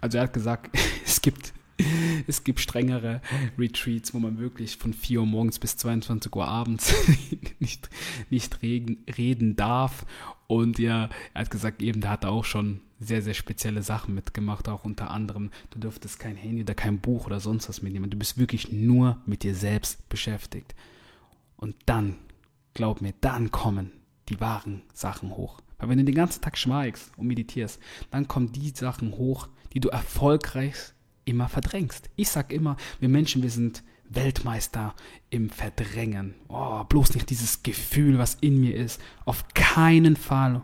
also 0.00 0.18
er 0.18 0.24
hat 0.24 0.32
gesagt, 0.32 0.76
es 1.04 1.20
gibt, 1.20 1.52
es 2.26 2.44
gibt 2.44 2.60
strengere 2.60 3.20
Retreats, 3.58 4.14
wo 4.14 4.18
man 4.18 4.38
wirklich 4.38 4.76
von 4.76 4.92
4 4.92 5.20
Uhr 5.20 5.26
morgens 5.26 5.58
bis 5.58 5.76
22 5.76 6.34
Uhr 6.34 6.46
abends 6.46 6.94
nicht, 7.58 7.90
nicht 8.30 8.62
reden, 8.62 9.04
reden 9.16 9.56
darf. 9.56 10.06
Und 10.46 10.78
ja, 10.78 11.08
er 11.34 11.40
hat 11.42 11.50
gesagt, 11.50 11.82
eben, 11.82 12.00
da 12.00 12.10
hat 12.10 12.24
er 12.24 12.30
auch 12.30 12.44
schon 12.44 12.80
sehr, 12.98 13.20
sehr 13.20 13.34
spezielle 13.34 13.82
Sachen 13.82 14.14
mitgemacht, 14.14 14.68
auch 14.68 14.84
unter 14.84 15.10
anderem, 15.10 15.50
du 15.70 15.78
dürftest 15.78 16.18
kein 16.18 16.36
Handy 16.36 16.62
oder 16.62 16.74
kein 16.74 17.00
Buch 17.00 17.26
oder 17.26 17.40
sonst 17.40 17.68
was 17.68 17.82
mitnehmen. 17.82 18.10
Du 18.10 18.16
bist 18.16 18.38
wirklich 18.38 18.72
nur 18.72 19.20
mit 19.26 19.42
dir 19.42 19.54
selbst 19.54 20.08
beschäftigt. 20.08 20.74
Und 21.56 21.74
dann, 21.86 22.16
glaub 22.74 23.00
mir, 23.02 23.12
dann 23.20 23.50
kommen 23.50 23.92
die 24.28 24.40
wahren 24.40 24.82
Sachen 24.94 25.36
hoch. 25.36 25.60
Weil 25.78 25.90
wenn 25.90 25.98
du 25.98 26.04
den 26.04 26.14
ganzen 26.14 26.40
Tag 26.40 26.56
schweigst 26.56 27.12
und 27.18 27.26
meditierst, 27.26 27.80
dann 28.10 28.28
kommen 28.28 28.52
die 28.52 28.70
Sachen 28.70 29.12
hoch, 29.12 29.48
die 29.74 29.80
du 29.80 29.90
erfolgreich 29.90 30.94
immer 31.26 31.48
verdrängst. 31.48 32.08
Ich 32.16 32.30
sag 32.30 32.52
immer, 32.52 32.76
wir 33.00 33.10
Menschen, 33.10 33.42
wir 33.42 33.50
sind 33.50 33.82
Weltmeister 34.08 34.94
im 35.28 35.50
Verdrängen. 35.50 36.34
Oh, 36.48 36.84
bloß 36.84 37.14
nicht 37.14 37.28
dieses 37.28 37.62
Gefühl, 37.62 38.18
was 38.18 38.38
in 38.40 38.60
mir 38.60 38.74
ist. 38.74 39.00
Auf 39.24 39.44
keinen 39.52 40.16
Fall 40.16 40.62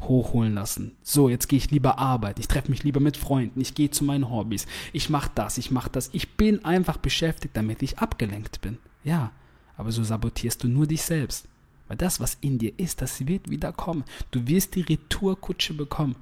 hochholen 0.00 0.54
lassen. 0.54 0.96
So, 1.02 1.28
jetzt 1.28 1.48
gehe 1.48 1.58
ich 1.58 1.70
lieber 1.70 1.98
arbeiten, 1.98 2.40
ich 2.40 2.48
treffe 2.48 2.70
mich 2.70 2.82
lieber 2.82 2.98
mit 2.98 3.16
Freunden, 3.16 3.60
ich 3.60 3.74
gehe 3.74 3.90
zu 3.90 4.04
meinen 4.04 4.30
Hobbys, 4.30 4.66
ich 4.92 5.10
mache 5.10 5.30
das, 5.34 5.58
ich 5.58 5.70
mache 5.70 5.90
das. 5.90 6.10
Ich 6.12 6.30
bin 6.30 6.64
einfach 6.64 6.96
beschäftigt, 6.96 7.56
damit 7.56 7.82
ich 7.82 7.98
abgelenkt 7.98 8.60
bin. 8.62 8.78
Ja, 9.04 9.30
aber 9.76 9.92
so 9.92 10.02
sabotierst 10.02 10.64
du 10.64 10.68
nur 10.68 10.86
dich 10.86 11.02
selbst. 11.02 11.46
Weil 11.88 11.96
das, 11.96 12.20
was 12.20 12.38
in 12.40 12.58
dir 12.58 12.72
ist, 12.78 13.02
das 13.02 13.26
wird 13.26 13.50
wieder 13.50 13.72
kommen. 13.72 14.04
Du 14.30 14.46
wirst 14.46 14.74
die 14.74 14.82
Retourkutsche 14.82 15.74
bekommen. 15.74 16.16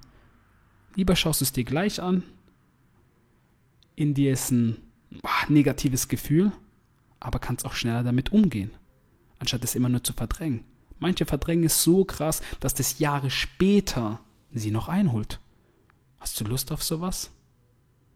Lieber 0.97 1.15
schaust 1.15 1.41
du 1.41 1.45
es 1.45 1.53
dir 1.53 1.65
gleich 1.65 2.03
an. 2.03 2.23
In 4.01 4.15
dir 4.15 4.33
ist 4.33 4.51
ein 4.51 4.79
boah, 5.11 5.45
negatives 5.51 6.09
Gefühl, 6.09 6.53
aber 7.21 7.39
kannst 7.39 7.67
auch 7.67 7.75
schneller 7.75 8.03
damit 8.03 8.33
umgehen, 8.33 8.71
anstatt 9.39 9.63
es 9.63 9.75
immer 9.75 9.91
nur 9.91 10.03
zu 10.03 10.15
verdrängen. 10.15 10.65
Manche 10.99 11.27
verdrängen 11.27 11.65
es 11.65 11.85
so 11.85 12.07
krass, 12.07 12.41
dass 12.61 12.73
das 12.73 12.99
Jahre 12.99 13.29
später 13.29 14.19
sie 14.55 14.71
noch 14.71 14.89
einholt. 14.89 15.39
Hast 16.19 16.41
du 16.41 16.45
Lust 16.45 16.73
auf 16.73 16.83
sowas? 16.83 17.31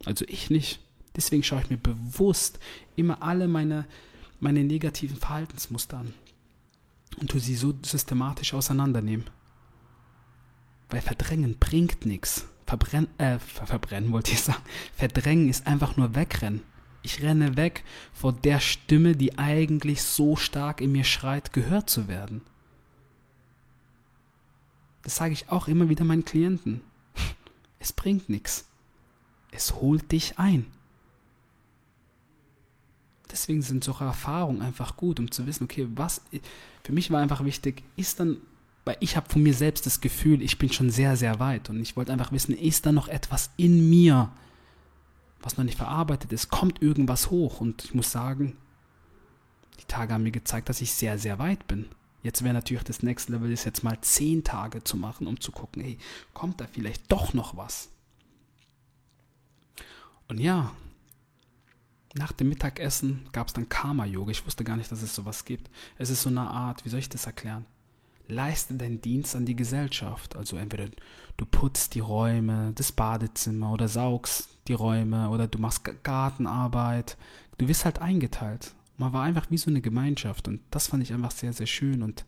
Also 0.05 0.25
ich 0.27 0.49
nicht. 0.49 0.79
Deswegen 1.15 1.43
schaue 1.43 1.61
ich 1.61 1.69
mir 1.69 1.77
bewusst 1.77 2.57
immer 2.95 3.21
alle 3.21 3.47
meine, 3.47 3.85
meine 4.39 4.63
negativen 4.63 5.17
Verhaltensmuster 5.17 5.99
an 5.99 6.15
und 7.21 7.29
tu 7.29 7.37
sie 7.37 7.55
so 7.55 7.75
systematisch 7.83 8.55
auseinandernehmen. 8.55 9.29
Weil 10.89 11.01
Verdrängen 11.01 11.59
bringt 11.59 12.07
nichts. 12.07 12.47
Verbrennen, 12.65 13.07
äh, 13.19 13.37
verbrennen 13.39 14.11
wollte 14.11 14.31
ich 14.31 14.41
sagen. 14.41 14.61
Verdrängen 14.95 15.49
ist 15.49 15.67
einfach 15.67 15.97
nur 15.97 16.15
wegrennen. 16.15 16.61
Ich 17.03 17.21
renne 17.21 17.55
weg 17.55 17.83
vor 18.13 18.33
der 18.33 18.59
Stimme, 18.59 19.15
die 19.15 19.37
eigentlich 19.37 20.01
so 20.01 20.35
stark 20.35 20.81
in 20.81 20.91
mir 20.91 21.03
schreit, 21.03 21.53
gehört 21.53 21.89
zu 21.89 22.07
werden. 22.07 22.41
Das 25.03 25.15
sage 25.15 25.33
ich 25.33 25.49
auch 25.49 25.67
immer 25.67 25.87
wieder 25.89 26.03
meinen 26.03 26.25
Klienten. 26.25 26.81
Es 27.79 27.93
bringt 27.93 28.29
nichts. 28.29 28.65
Es 29.51 29.75
holt 29.75 30.11
dich 30.11 30.39
ein. 30.39 30.65
Deswegen 33.31 33.61
sind 33.61 33.83
solche 33.83 34.05
Erfahrungen 34.05 34.63
einfach 34.63 34.97
gut, 34.97 35.19
um 35.19 35.29
zu 35.29 35.45
wissen, 35.45 35.65
okay, 35.65 35.87
was 35.93 36.21
für 36.83 36.93
mich 36.93 37.11
war 37.11 37.21
einfach 37.21 37.43
wichtig, 37.43 37.83
ist 37.95 38.19
dann, 38.19 38.37
weil 38.85 38.97
ich 38.99 39.17
habe 39.17 39.29
von 39.29 39.43
mir 39.43 39.53
selbst 39.53 39.85
das 39.85 39.99
Gefühl, 39.99 40.41
ich 40.41 40.57
bin 40.59 40.71
schon 40.71 40.91
sehr, 40.91 41.17
sehr 41.17 41.39
weit 41.39 41.69
und 41.69 41.81
ich 41.81 41.97
wollte 41.97 42.13
einfach 42.13 42.31
wissen, 42.31 42.55
ist 42.55 42.85
da 42.85 42.91
noch 42.91 43.07
etwas 43.07 43.49
in 43.57 43.89
mir, 43.89 44.31
was 45.41 45.57
noch 45.57 45.65
nicht 45.65 45.77
verarbeitet 45.77 46.31
ist, 46.31 46.49
kommt 46.49 46.81
irgendwas 46.81 47.31
hoch 47.31 47.59
und 47.59 47.83
ich 47.83 47.93
muss 47.95 48.11
sagen, 48.11 48.55
die 49.79 49.85
Tage 49.87 50.13
haben 50.13 50.23
mir 50.23 50.31
gezeigt, 50.31 50.69
dass 50.69 50.81
ich 50.81 50.93
sehr, 50.93 51.17
sehr 51.17 51.39
weit 51.39 51.67
bin. 51.67 51.87
Jetzt 52.23 52.43
wäre 52.43 52.53
natürlich 52.53 52.83
das 52.83 53.03
Next 53.03 53.29
Level 53.29 53.51
ist 53.51 53.65
jetzt 53.65 53.83
mal 53.83 53.99
zehn 54.01 54.43
Tage 54.43 54.83
zu 54.83 54.97
machen, 54.97 55.27
um 55.27 55.39
zu 55.39 55.51
gucken, 55.51 55.83
hey, 55.83 55.97
kommt 56.33 56.61
da 56.61 56.65
vielleicht 56.65 57.11
doch 57.11 57.33
noch 57.33 57.57
was? 57.57 57.89
Und 60.27 60.39
ja, 60.39 60.71
nach 62.15 62.31
dem 62.31 62.49
Mittagessen 62.49 63.27
gab 63.31 63.47
es 63.47 63.53
dann 63.53 63.69
Karma-Yoga. 63.69 64.31
Ich 64.31 64.45
wusste 64.45 64.63
gar 64.63 64.77
nicht, 64.77 64.91
dass 64.91 65.01
es 65.01 65.13
sowas 65.13 65.45
gibt. 65.45 65.69
Es 65.97 66.09
ist 66.09 66.23
so 66.23 66.29
eine 66.29 66.41
Art, 66.49 66.83
wie 66.85 66.89
soll 66.89 66.99
ich 66.99 67.09
das 67.09 67.25
erklären? 67.25 67.65
Leiste 68.27 68.73
deinen 68.75 69.01
Dienst 69.01 69.35
an 69.35 69.45
die 69.45 69.55
Gesellschaft. 69.55 70.35
Also 70.35 70.57
entweder 70.57 70.87
du 71.37 71.45
putzt 71.45 71.95
die 71.95 71.99
Räume, 71.99 72.71
das 72.75 72.91
Badezimmer 72.91 73.71
oder 73.71 73.87
saugst 73.87 74.49
die 74.67 74.73
Räume 74.73 75.29
oder 75.29 75.47
du 75.47 75.59
machst 75.59 75.83
Gartenarbeit. 76.03 77.17
Du 77.57 77.67
wirst 77.67 77.85
halt 77.85 77.99
eingeteilt. 77.99 78.73
Man 78.97 79.13
war 79.13 79.23
einfach 79.23 79.51
wie 79.51 79.57
so 79.57 79.69
eine 79.69 79.81
Gemeinschaft 79.81 80.47
und 80.47 80.61
das 80.71 80.87
fand 80.87 81.03
ich 81.03 81.13
einfach 81.13 81.31
sehr, 81.31 81.53
sehr 81.53 81.67
schön 81.67 82.01
und 82.01 82.25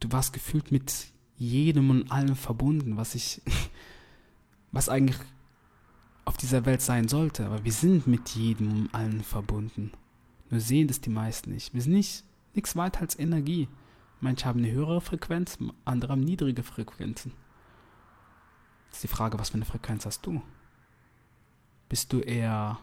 du 0.00 0.10
warst 0.10 0.32
gefühlt 0.32 0.72
mit 0.72 0.92
jedem 1.36 1.90
und 1.90 2.10
allem 2.10 2.36
verbunden, 2.36 2.96
was 2.96 3.14
ich, 3.14 3.40
was 4.72 4.88
eigentlich 4.88 5.18
auf 6.24 6.36
dieser 6.36 6.64
Welt 6.66 6.82
sein 6.82 7.08
sollte. 7.08 7.46
Aber 7.46 7.64
wir 7.64 7.72
sind 7.72 8.06
mit 8.06 8.30
jedem 8.30 8.72
und 8.72 8.94
allen 8.94 9.22
verbunden. 9.22 9.92
Nur 10.50 10.60
sehen 10.60 10.88
das 10.88 11.00
die 11.00 11.10
meisten 11.10 11.52
nicht. 11.52 11.72
Wir 11.74 11.82
sind 11.82 11.94
nicht 11.94 12.24
nichts 12.54 12.76
weiter 12.76 13.00
als 13.00 13.18
Energie. 13.18 13.68
Manche 14.22 14.46
haben 14.46 14.60
eine 14.60 14.70
höhere 14.70 15.00
Frequenz, 15.00 15.58
andere 15.84 16.12
haben 16.12 16.20
niedrige 16.20 16.62
Frequenzen. 16.62 17.32
Jetzt 18.86 18.94
ist 18.94 19.02
die 19.02 19.08
Frage, 19.08 19.36
was 19.36 19.50
für 19.50 19.56
eine 19.56 19.64
Frequenz 19.64 20.06
hast 20.06 20.24
du? 20.24 20.40
Bist 21.88 22.12
du 22.12 22.20
eher 22.20 22.78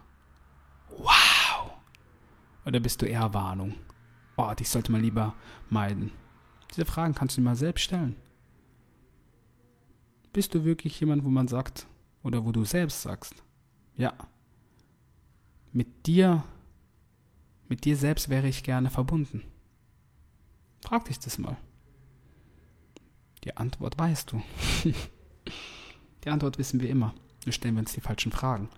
Wow? 0.89 1.71
Oder 2.65 2.81
bist 2.81 3.01
du 3.01 3.05
eher 3.05 3.33
Warnung? 3.33 3.75
Oh, 4.35 4.53
dich 4.53 4.67
sollte 4.67 4.91
man 4.91 5.01
lieber 5.01 5.33
meiden. 5.69 6.11
Diese 6.71 6.83
Fragen 6.83 7.15
kannst 7.15 7.37
du 7.37 7.41
dir 7.41 7.45
mal 7.45 7.55
selbst 7.55 7.83
stellen. 7.83 8.17
Bist 10.33 10.53
du 10.53 10.65
wirklich 10.65 10.99
jemand, 10.99 11.23
wo 11.23 11.29
man 11.29 11.47
sagt, 11.47 11.87
oder 12.21 12.43
wo 12.43 12.51
du 12.51 12.65
selbst 12.65 13.01
sagst, 13.01 13.43
ja, 13.95 14.13
mit 15.71 16.05
dir, 16.05 16.43
mit 17.69 17.85
dir 17.85 17.95
selbst 17.95 18.27
wäre 18.27 18.49
ich 18.49 18.61
gerne 18.61 18.89
verbunden? 18.89 19.43
Frag 20.81 21.05
dich 21.05 21.19
das 21.19 21.37
mal. 21.37 21.57
Die 23.43 23.55
Antwort 23.55 23.97
weißt 23.97 24.31
du. 24.31 24.41
die 26.23 26.29
Antwort 26.29 26.57
wissen 26.57 26.81
wir 26.81 26.89
immer. 26.89 27.13
Nur 27.45 27.53
stellen 27.53 27.75
wir 27.75 27.81
uns 27.81 27.93
die 27.93 28.01
falschen 28.01 28.31
Fragen. 28.31 28.69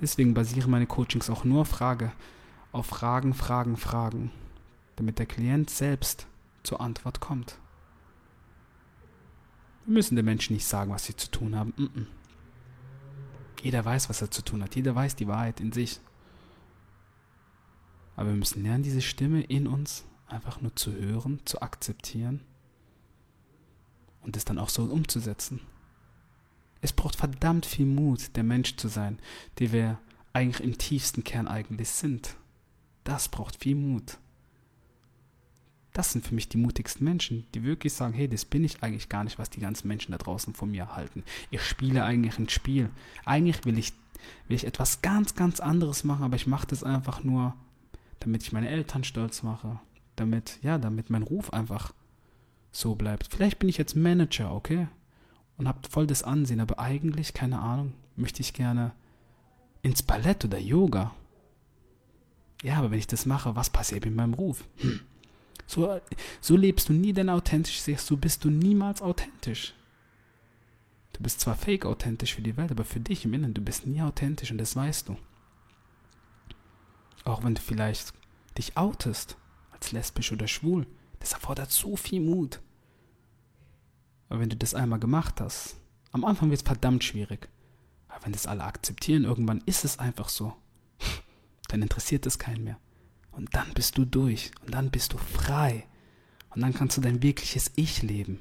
Deswegen 0.00 0.34
basieren 0.34 0.70
meine 0.70 0.86
Coachings 0.86 1.30
auch 1.30 1.44
nur 1.44 1.64
Frage 1.64 2.12
auf 2.72 2.86
Fragen, 2.86 3.34
Fragen, 3.34 3.76
Fragen, 3.76 4.30
damit 4.96 5.18
der 5.18 5.26
Klient 5.26 5.70
selbst 5.70 6.26
zur 6.62 6.80
Antwort 6.80 7.20
kommt. 7.20 7.58
Wir 9.84 9.94
müssen 9.94 10.16
den 10.16 10.24
Menschen 10.24 10.54
nicht 10.54 10.66
sagen, 10.66 10.90
was 10.90 11.04
sie 11.04 11.16
zu 11.16 11.30
tun 11.30 11.54
haben. 11.54 11.74
Mm 11.76 11.82
-mm. 11.82 12.06
Jeder 13.62 13.84
weiß, 13.84 14.08
was 14.08 14.20
er 14.20 14.30
zu 14.30 14.42
tun 14.42 14.62
hat. 14.62 14.74
Jeder 14.74 14.94
weiß 14.94 15.16
die 15.16 15.28
Wahrheit 15.28 15.60
in 15.60 15.72
sich. 15.72 16.00
Aber 18.16 18.30
wir 18.30 18.36
müssen 18.36 18.62
lernen, 18.62 18.82
diese 18.82 19.02
Stimme 19.02 19.42
in 19.42 19.66
uns 19.66 20.04
einfach 20.26 20.60
nur 20.60 20.74
zu 20.74 20.92
hören, 20.92 21.40
zu 21.44 21.62
akzeptieren 21.62 22.40
und 24.22 24.36
es 24.36 24.44
dann 24.44 24.58
auch 24.58 24.68
so 24.68 24.84
umzusetzen. 24.84 25.60
Es 26.80 26.92
braucht 26.92 27.16
verdammt 27.16 27.66
viel 27.66 27.86
Mut, 27.86 28.36
der 28.36 28.44
Mensch 28.44 28.76
zu 28.76 28.88
sein, 28.88 29.18
der 29.58 29.72
wir 29.72 29.98
eigentlich 30.32 30.62
im 30.62 30.76
tiefsten 30.76 31.24
Kern 31.24 31.48
eigentlich 31.48 31.88
sind. 31.90 32.36
Das 33.04 33.28
braucht 33.28 33.62
viel 33.62 33.76
Mut. 33.76 34.18
Das 35.92 36.10
sind 36.10 36.26
für 36.26 36.34
mich 36.34 36.48
die 36.48 36.58
mutigsten 36.58 37.04
Menschen, 37.04 37.46
die 37.54 37.62
wirklich 37.62 37.92
sagen, 37.92 38.14
hey, 38.14 38.28
das 38.28 38.44
bin 38.44 38.64
ich 38.64 38.82
eigentlich 38.82 39.08
gar 39.08 39.22
nicht, 39.22 39.38
was 39.38 39.48
die 39.48 39.60
ganzen 39.60 39.86
Menschen 39.86 40.10
da 40.10 40.18
draußen 40.18 40.52
von 40.52 40.72
mir 40.72 40.96
halten. 40.96 41.22
Ich 41.50 41.62
spiele 41.62 42.04
eigentlich 42.04 42.36
ein 42.36 42.48
Spiel. 42.48 42.90
Eigentlich 43.24 43.64
will 43.64 43.78
ich, 43.78 43.92
will 44.48 44.56
ich 44.56 44.66
etwas 44.66 45.02
ganz, 45.02 45.36
ganz 45.36 45.60
anderes 45.60 46.02
machen, 46.02 46.24
aber 46.24 46.34
ich 46.34 46.48
mache 46.48 46.66
das 46.66 46.82
einfach 46.82 47.22
nur, 47.22 47.54
damit 48.18 48.42
ich 48.42 48.52
meine 48.52 48.68
Eltern 48.68 49.04
stolz 49.04 49.44
mache, 49.44 49.78
damit, 50.16 50.58
ja, 50.62 50.78
damit 50.78 51.10
mein 51.10 51.22
Ruf 51.22 51.52
einfach 51.52 51.92
so 52.72 52.94
bleibt. 52.94 53.28
Vielleicht 53.30 53.58
bin 53.58 53.68
ich 53.68 53.78
jetzt 53.78 53.96
Manager, 53.96 54.52
okay? 54.52 54.88
Und 55.56 55.68
habe 55.68 55.88
voll 55.88 56.06
das 56.06 56.22
Ansehen, 56.22 56.60
aber 56.60 56.78
eigentlich, 56.78 57.34
keine 57.34 57.60
Ahnung, 57.60 57.94
möchte 58.16 58.40
ich 58.40 58.52
gerne 58.52 58.92
ins 59.82 60.02
Ballett 60.02 60.44
oder 60.44 60.58
Yoga. 60.58 61.14
Ja, 62.62 62.76
aber 62.76 62.90
wenn 62.90 62.98
ich 62.98 63.06
das 63.06 63.26
mache, 63.26 63.54
was 63.54 63.70
passiert 63.70 64.04
mit 64.04 64.14
meinem 64.14 64.34
Ruf? 64.34 64.64
Hm. 64.78 65.00
So, 65.66 66.00
so 66.40 66.56
lebst 66.56 66.88
du 66.88 66.92
nie 66.92 67.12
dein 67.12 67.30
authentisch 67.30 67.80
Selbst, 67.80 68.06
so 68.06 68.16
bist 68.16 68.44
du 68.44 68.50
niemals 68.50 69.02
authentisch. 69.02 69.74
Du 71.12 71.22
bist 71.22 71.40
zwar 71.40 71.56
fake 71.56 71.86
authentisch 71.86 72.34
für 72.34 72.42
die 72.42 72.56
Welt, 72.56 72.72
aber 72.72 72.84
für 72.84 73.00
dich 73.00 73.24
im 73.24 73.34
Inneren, 73.34 73.54
du 73.54 73.62
bist 73.62 73.86
nie 73.86 74.02
authentisch 74.02 74.50
und 74.50 74.58
das 74.58 74.74
weißt 74.74 75.08
du. 75.08 75.16
Auch 77.24 77.44
wenn 77.44 77.54
du 77.54 77.62
vielleicht 77.62 78.12
dich 78.58 78.76
outest 78.76 79.36
als 79.84 79.92
lesbisch 79.92 80.32
oder 80.32 80.48
schwul. 80.48 80.86
Das 81.20 81.32
erfordert 81.32 81.70
so 81.70 81.96
viel 81.96 82.20
Mut. 82.20 82.60
Aber 84.28 84.40
wenn 84.40 84.48
du 84.48 84.56
das 84.56 84.74
einmal 84.74 84.98
gemacht 84.98 85.40
hast, 85.40 85.76
am 86.12 86.24
Anfang 86.24 86.50
wird 86.50 86.60
es 86.60 86.66
verdammt 86.66 87.04
schwierig. 87.04 87.48
Aber 88.08 88.24
wenn 88.24 88.32
das 88.32 88.46
alle 88.46 88.64
akzeptieren, 88.64 89.24
irgendwann 89.24 89.62
ist 89.66 89.84
es 89.84 89.98
einfach 89.98 90.28
so. 90.28 90.54
Dann 91.68 91.82
interessiert 91.82 92.26
es 92.26 92.38
keinen 92.38 92.64
mehr. 92.64 92.78
Und 93.32 93.52
dann 93.52 93.72
bist 93.74 93.98
du 93.98 94.04
durch. 94.04 94.52
Und 94.64 94.74
dann 94.74 94.90
bist 94.90 95.12
du 95.12 95.18
frei. 95.18 95.86
Und 96.50 96.60
dann 96.60 96.72
kannst 96.72 96.96
du 96.96 97.00
dein 97.00 97.20
wirkliches 97.20 97.72
Ich 97.74 98.00
leben. 98.00 98.38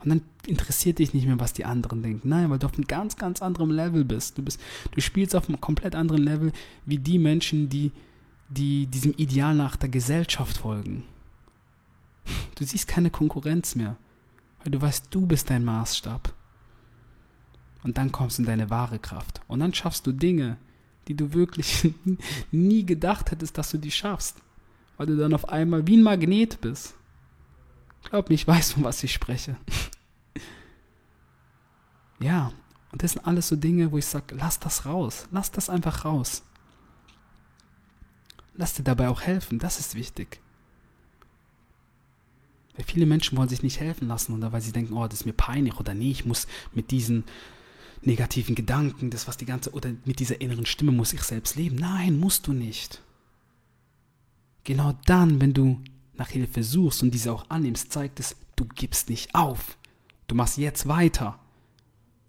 Und 0.00 0.08
dann 0.08 0.22
interessiert 0.46 0.98
dich 0.98 1.14
nicht 1.14 1.26
mehr, 1.26 1.38
was 1.38 1.52
die 1.52 1.64
anderen 1.64 2.02
denken. 2.02 2.28
Nein, 2.28 2.50
weil 2.50 2.58
du 2.58 2.66
auf 2.66 2.74
einem 2.74 2.88
ganz, 2.88 3.16
ganz 3.16 3.42
anderen 3.42 3.70
Level 3.70 4.04
bist. 4.04 4.38
Du, 4.38 4.42
bist, 4.42 4.58
du 4.90 5.00
spielst 5.00 5.36
auf 5.36 5.48
einem 5.48 5.60
komplett 5.60 5.94
anderen 5.94 6.22
Level 6.22 6.52
wie 6.84 6.98
die 6.98 7.20
Menschen, 7.20 7.68
die 7.68 7.92
die 8.50 8.86
diesem 8.86 9.12
Ideal 9.12 9.54
nach 9.54 9.76
der 9.76 9.88
Gesellschaft 9.88 10.58
folgen. 10.58 11.04
Du 12.56 12.64
siehst 12.64 12.88
keine 12.88 13.10
Konkurrenz 13.10 13.74
mehr, 13.74 13.96
weil 14.62 14.72
du 14.72 14.80
weißt, 14.80 15.06
du 15.10 15.26
bist 15.26 15.48
dein 15.48 15.64
Maßstab. 15.64 16.34
Und 17.82 17.96
dann 17.96 18.12
kommst 18.12 18.38
du 18.38 18.42
in 18.42 18.46
deine 18.46 18.68
wahre 18.68 18.98
Kraft. 18.98 19.40
Und 19.48 19.60
dann 19.60 19.72
schaffst 19.72 20.06
du 20.06 20.12
Dinge, 20.12 20.58
die 21.08 21.14
du 21.14 21.32
wirklich 21.32 21.94
nie 22.50 22.84
gedacht 22.84 23.30
hättest, 23.30 23.56
dass 23.56 23.70
du 23.70 23.78
die 23.78 23.90
schaffst. 23.90 24.36
Weil 24.98 25.06
du 25.06 25.16
dann 25.16 25.32
auf 25.32 25.48
einmal 25.48 25.86
wie 25.86 25.96
ein 25.96 26.02
Magnet 26.02 26.60
bist. 26.60 26.94
Glaub 28.02 28.28
mir, 28.28 28.34
ich 28.34 28.46
weiß, 28.46 28.72
von 28.72 28.84
was 28.84 29.02
ich 29.02 29.12
spreche. 29.12 29.56
ja, 32.20 32.52
und 32.92 33.02
das 33.02 33.12
sind 33.12 33.26
alles 33.26 33.48
so 33.48 33.56
Dinge, 33.56 33.92
wo 33.92 33.98
ich 33.98 34.06
sage, 34.06 34.34
lass 34.34 34.58
das 34.58 34.84
raus. 34.84 35.26
Lass 35.30 35.50
das 35.50 35.70
einfach 35.70 36.04
raus. 36.04 36.42
Lass 38.60 38.74
dir 38.74 38.82
dabei 38.82 39.08
auch 39.08 39.22
helfen, 39.22 39.58
das 39.58 39.80
ist 39.80 39.94
wichtig. 39.94 40.38
Weil 42.76 42.84
viele 42.84 43.06
Menschen 43.06 43.38
wollen 43.38 43.48
sich 43.48 43.62
nicht 43.62 43.80
helfen 43.80 44.06
lassen 44.06 44.34
oder 44.34 44.52
weil 44.52 44.60
sie 44.60 44.70
denken, 44.70 44.92
oh, 44.92 45.08
das 45.08 45.20
ist 45.20 45.24
mir 45.24 45.32
peinlich 45.32 45.80
oder 45.80 45.94
nee, 45.94 46.10
ich 46.10 46.26
muss 46.26 46.46
mit 46.74 46.90
diesen 46.90 47.24
negativen 48.02 48.54
Gedanken, 48.54 49.08
das 49.08 49.26
was 49.26 49.38
die 49.38 49.46
ganze 49.46 49.70
oder 49.70 49.92
mit 50.04 50.20
dieser 50.20 50.42
inneren 50.42 50.66
Stimme 50.66 50.92
muss 50.92 51.14
ich 51.14 51.22
selbst 51.22 51.56
leben. 51.56 51.76
Nein, 51.76 52.20
musst 52.20 52.48
du 52.48 52.52
nicht. 52.52 53.00
Genau 54.64 54.92
dann, 55.06 55.40
wenn 55.40 55.54
du 55.54 55.80
nach 56.12 56.28
Hilfe 56.28 56.62
suchst 56.62 57.02
und 57.02 57.14
diese 57.14 57.32
auch 57.32 57.48
annimmst, 57.48 57.90
zeigt 57.90 58.20
es, 58.20 58.36
du 58.56 58.66
gibst 58.66 59.08
nicht 59.08 59.34
auf. 59.34 59.78
Du 60.26 60.34
machst 60.34 60.58
jetzt 60.58 60.86
weiter. 60.86 61.38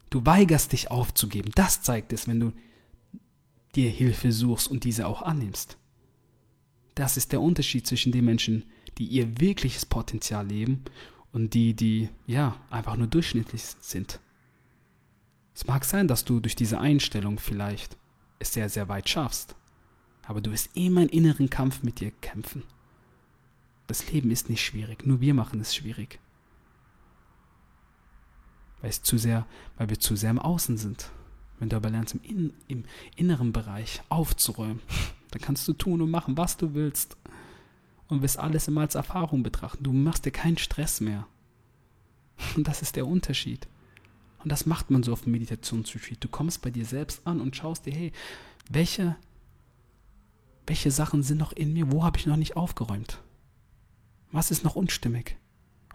Du 0.09 0.25
weigerst 0.25 0.71
dich 0.71 0.91
aufzugeben. 0.91 1.51
Das 1.55 1.81
zeigt 1.81 2.13
es, 2.13 2.25
wenn 2.25 2.39
du 2.39 2.53
dir 3.75 3.89
Hilfe 3.89 4.31
suchst 4.31 4.69
und 4.69 4.85
diese 4.85 5.07
auch 5.07 5.23
annimmst. 5.23 5.75
Das 7.01 7.17
ist 7.17 7.31
der 7.31 7.41
Unterschied 7.41 7.87
zwischen 7.87 8.11
den 8.11 8.25
Menschen, 8.25 8.63
die 8.99 9.05
ihr 9.05 9.41
wirkliches 9.41 9.87
Potenzial 9.87 10.45
leben 10.45 10.83
und 11.31 11.55
die, 11.55 11.73
die 11.73 12.09
ja 12.27 12.55
einfach 12.69 12.95
nur 12.95 13.07
durchschnittlich 13.07 13.63
sind. 13.79 14.19
Es 15.55 15.65
mag 15.65 15.83
sein, 15.83 16.07
dass 16.07 16.25
du 16.25 16.39
durch 16.39 16.55
diese 16.55 16.79
Einstellung 16.79 17.39
vielleicht 17.39 17.97
es 18.37 18.53
sehr, 18.53 18.69
sehr 18.69 18.87
weit 18.87 19.09
schaffst, 19.09 19.55
aber 20.27 20.41
du 20.41 20.51
wirst 20.51 20.77
immer 20.77 21.01
einen 21.01 21.09
inneren 21.09 21.49
Kampf 21.49 21.81
mit 21.81 22.01
dir 22.01 22.11
kämpfen. 22.21 22.61
Das 23.87 24.11
Leben 24.11 24.29
ist 24.29 24.51
nicht 24.51 24.63
schwierig, 24.63 25.03
nur 25.03 25.21
wir 25.21 25.33
machen 25.33 25.59
es 25.59 25.73
schwierig. 25.73 26.19
Weil, 28.79 28.91
es 28.91 29.01
zu 29.01 29.17
sehr, 29.17 29.47
weil 29.75 29.89
wir 29.89 29.99
zu 29.99 30.15
sehr 30.15 30.29
im 30.29 30.37
Außen 30.37 30.77
sind. 30.77 31.09
Wenn 31.57 31.69
du 31.69 31.77
aber 31.77 31.89
lernst, 31.89 32.13
im, 32.13 32.21
in, 32.21 32.53
im 32.67 32.85
inneren 33.15 33.53
Bereich 33.53 34.03
aufzuräumen, 34.09 34.81
dann 35.31 35.41
kannst 35.41 35.67
du 35.67 35.73
tun 35.73 36.01
und 36.01 36.11
machen, 36.11 36.37
was 36.37 36.57
du 36.57 36.73
willst. 36.73 37.17
Und 38.07 38.21
wirst 38.21 38.39
alles 38.39 38.67
immer 38.67 38.81
als 38.81 38.95
Erfahrung 38.95 39.41
betrachten. 39.41 39.83
Du 39.83 39.93
machst 39.93 40.25
dir 40.25 40.31
keinen 40.31 40.57
Stress 40.57 40.99
mehr. 40.99 41.27
Und 42.55 42.67
das 42.67 42.81
ist 42.81 42.97
der 42.97 43.07
Unterschied. 43.07 43.67
Und 44.43 44.51
das 44.51 44.65
macht 44.65 44.91
man 44.91 45.03
so 45.03 45.13
auf 45.13 45.21
dem 45.21 45.31
Meditationsretreat. 45.31 46.23
Du 46.23 46.27
kommst 46.27 46.61
bei 46.61 46.71
dir 46.71 46.85
selbst 46.85 47.25
an 47.25 47.39
und 47.39 47.55
schaust 47.55 47.85
dir, 47.85 47.93
hey, 47.93 48.11
welche, 48.69 49.15
welche 50.67 50.91
Sachen 50.91 51.23
sind 51.23 51.37
noch 51.37 51.53
in 51.53 51.73
mir, 51.73 51.91
wo 51.91 52.03
habe 52.03 52.17
ich 52.17 52.25
noch 52.25 52.37
nicht 52.37 52.57
aufgeräumt? 52.57 53.21
Was 54.31 54.51
ist 54.51 54.63
noch 54.63 54.75
unstimmig? 54.75 55.37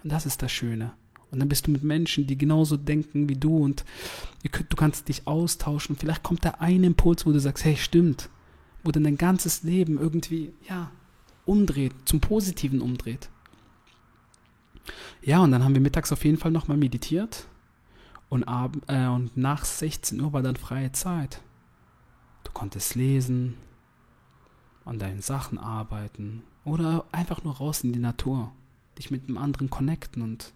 Und 0.02 0.12
das 0.12 0.26
ist 0.26 0.42
das 0.42 0.52
Schöne. 0.52 0.92
Und 1.30 1.40
dann 1.40 1.48
bist 1.48 1.66
du 1.66 1.70
mit 1.70 1.82
Menschen, 1.82 2.26
die 2.26 2.38
genauso 2.38 2.76
denken 2.76 3.28
wie 3.28 3.34
du 3.34 3.64
und 3.64 3.84
du 4.42 4.76
kannst 4.76 5.08
dich 5.08 5.26
austauschen. 5.26 5.96
Vielleicht 5.96 6.22
kommt 6.22 6.44
da 6.44 6.50
ein 6.60 6.84
Impuls, 6.84 7.26
wo 7.26 7.32
du 7.32 7.40
sagst, 7.40 7.64
hey, 7.64 7.76
stimmt. 7.76 8.30
Wo 8.86 8.92
dann 8.92 9.02
dein 9.02 9.18
ganzes 9.18 9.64
Leben 9.64 9.98
irgendwie, 9.98 10.54
ja, 10.68 10.92
umdreht, 11.44 11.92
zum 12.04 12.20
Positiven 12.20 12.80
umdreht. 12.80 13.28
Ja, 15.22 15.40
und 15.40 15.50
dann 15.50 15.64
haben 15.64 15.74
wir 15.74 15.80
mittags 15.80 16.12
auf 16.12 16.24
jeden 16.24 16.38
Fall 16.38 16.52
nochmal 16.52 16.76
meditiert. 16.76 17.48
Und, 18.28 18.44
ab, 18.44 18.76
äh, 18.86 19.06
und 19.08 19.36
nach 19.36 19.64
16 19.64 20.20
Uhr 20.20 20.32
war 20.32 20.42
dann 20.42 20.54
freie 20.54 20.92
Zeit. 20.92 21.42
Du 22.44 22.52
konntest 22.52 22.94
lesen, 22.94 23.54
an 24.84 25.00
deinen 25.00 25.20
Sachen 25.20 25.58
arbeiten 25.58 26.44
oder 26.64 27.06
einfach 27.10 27.42
nur 27.42 27.56
raus 27.56 27.82
in 27.82 27.92
die 27.92 27.98
Natur, 27.98 28.52
dich 28.98 29.10
mit 29.10 29.24
einem 29.24 29.36
anderen 29.36 29.68
connecten 29.68 30.22
und 30.22 30.52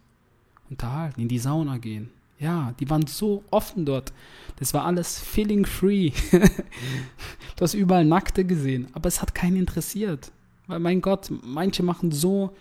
unterhalten, 0.71 1.21
in 1.21 1.29
die 1.29 1.41
Sauna 1.41 1.79
gehen. 1.79 2.11
Ja, 2.40 2.75
die 2.80 2.88
waren 2.88 3.06
so 3.06 3.44
offen 3.50 3.85
dort. 3.85 4.12
Das 4.56 4.73
war 4.75 4.87
alles 4.87 5.18
feeling 5.18 5.66
free. 5.66 6.11
du 6.32 7.61
hast 7.61 7.75
überall 7.75 8.04
Nackte 8.04 8.44
gesehen, 8.44 8.88
aber 8.92 9.09
es 9.09 9.20
hat 9.20 9.35
keinen 9.35 9.56
interessiert. 9.56 10.32
Weil 10.66 10.80
mein 10.80 11.02
Gott, 11.02 11.30
manche 11.42 11.82
machen 11.82 12.11
so 12.11 12.56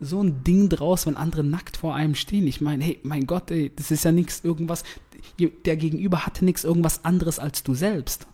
so 0.00 0.22
ein 0.22 0.42
Ding 0.44 0.70
draus, 0.70 1.06
wenn 1.06 1.16
andere 1.16 1.44
nackt 1.44 1.76
vor 1.76 1.94
einem 1.94 2.14
stehen. 2.14 2.46
Ich 2.46 2.62
meine, 2.62 2.82
hey, 2.82 2.98
mein 3.02 3.26
Gott, 3.26 3.50
ey, 3.50 3.70
das 3.74 3.90
ist 3.90 4.04
ja 4.04 4.12
nichts 4.12 4.42
irgendwas. 4.42 4.82
Der 5.66 5.76
Gegenüber 5.76 6.24
hatte 6.24 6.44
nichts 6.44 6.64
irgendwas 6.64 7.04
anderes 7.04 7.38
als 7.38 7.62
du 7.62 7.74
selbst. 7.74 8.26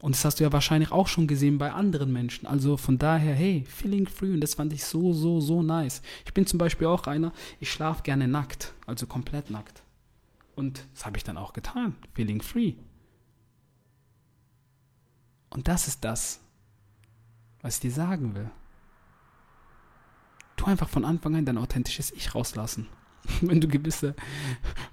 Und 0.00 0.14
das 0.14 0.24
hast 0.24 0.40
du 0.40 0.44
ja 0.44 0.52
wahrscheinlich 0.52 0.92
auch 0.92 1.08
schon 1.08 1.26
gesehen 1.26 1.58
bei 1.58 1.72
anderen 1.72 2.12
Menschen. 2.12 2.46
Also 2.46 2.78
von 2.78 2.96
daher, 2.98 3.34
hey, 3.34 3.64
feeling 3.68 4.06
free. 4.06 4.32
Und 4.32 4.40
das 4.40 4.54
fand 4.54 4.72
ich 4.72 4.84
so, 4.84 5.12
so, 5.12 5.40
so 5.40 5.62
nice. 5.62 6.00
Ich 6.24 6.32
bin 6.32 6.46
zum 6.46 6.58
Beispiel 6.58 6.86
auch 6.86 7.06
einer, 7.06 7.32
ich 7.60 7.70
schlafe 7.70 8.02
gerne 8.02 8.26
nackt, 8.26 8.72
also 8.86 9.06
komplett 9.06 9.50
nackt. 9.50 9.82
Und 10.56 10.86
das 10.94 11.04
habe 11.04 11.18
ich 11.18 11.24
dann 11.24 11.36
auch 11.36 11.52
getan. 11.52 11.96
Feeling 12.14 12.40
free. 12.40 12.74
Und 15.50 15.68
das 15.68 15.86
ist 15.86 16.02
das, 16.04 16.40
was 17.60 17.74
ich 17.76 17.80
dir 17.80 17.92
sagen 17.92 18.34
will. 18.34 18.50
Tu 20.56 20.64
einfach 20.64 20.88
von 20.88 21.04
Anfang 21.04 21.36
an 21.36 21.44
dein 21.44 21.58
authentisches 21.58 22.10
Ich 22.12 22.34
rauslassen. 22.34 22.88
wenn 23.40 23.60
du 23.60 23.68
gewisse 23.68 24.14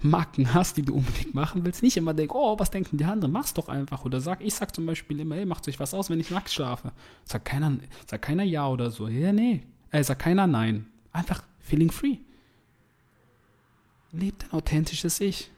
Marken 0.02 0.54
hast, 0.54 0.78
die 0.78 0.82
du 0.82 0.96
unbedingt 0.96 1.34
machen 1.34 1.66
willst, 1.66 1.84
nicht 1.84 1.98
immer 1.98 2.14
denk, 2.14 2.34
oh, 2.36 2.60
was 2.60 2.72
denken 2.72 2.98
die 2.98 3.06
anderen? 3.06 3.32
Mach's 3.32 3.54
doch 3.54 3.70
einfach. 3.70 4.06
Oder 4.06 4.20
sag, 4.20 4.42
ich 4.42 4.54
sag 4.54 4.74
zum 4.76 4.86
Beispiel 4.86 5.20
immer, 5.20 5.36
hey, 5.36 5.46
macht 5.46 5.68
euch 5.68 5.80
was 5.80 5.94
aus, 5.94 6.10
wenn 6.10 6.20
ich 6.20 6.32
nackt 6.32 6.52
schlafe. 6.52 6.92
Sag 7.24 7.46
keiner, 7.46 7.78
sag 8.06 8.22
keiner 8.22 8.44
ja 8.44 8.68
oder 8.68 8.92
so. 8.92 9.08
Ja, 9.08 9.32
nee. 9.32 9.64
Äh, 9.92 10.04
sag 10.04 10.20
keiner 10.20 10.48
nein. 10.48 10.88
Einfach 11.12 11.44
feeling 11.60 11.92
free. 11.92 12.18
Leb 14.12 14.40
dein 14.40 14.52
authentisches 14.52 15.20
Ich. 15.20 15.52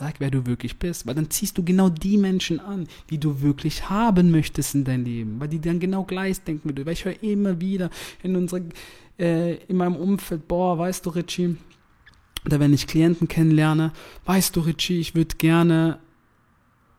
Sag, 0.00 0.14
wer 0.18 0.30
du 0.30 0.46
wirklich 0.46 0.78
bist, 0.78 1.06
weil 1.06 1.14
dann 1.14 1.28
ziehst 1.28 1.58
du 1.58 1.62
genau 1.62 1.90
die 1.90 2.16
Menschen 2.16 2.58
an, 2.58 2.88
die 3.10 3.18
du 3.18 3.42
wirklich 3.42 3.90
haben 3.90 4.30
möchtest 4.30 4.74
in 4.74 4.84
dein 4.84 5.04
Leben, 5.04 5.38
weil 5.38 5.48
die 5.48 5.60
dann 5.60 5.78
genau 5.78 6.04
gleich 6.04 6.40
denken 6.40 6.70
wie 6.70 6.72
du. 6.72 6.86
Weil 6.86 6.94
ich 6.94 7.04
höre 7.04 7.22
immer 7.22 7.60
wieder 7.60 7.90
in 8.22 8.34
unserer, 8.34 8.62
äh, 9.18 9.56
in 9.64 9.76
meinem 9.76 9.96
Umfeld, 9.96 10.48
boah, 10.48 10.78
weißt 10.78 11.04
du, 11.04 11.10
Richie, 11.10 11.58
oder 12.46 12.60
wenn 12.60 12.72
ich 12.72 12.86
Klienten 12.86 13.28
kennenlerne, 13.28 13.92
weißt 14.24 14.56
du, 14.56 14.60
Richie, 14.60 15.00
ich 15.00 15.14
würde 15.14 15.36
gerne 15.36 15.98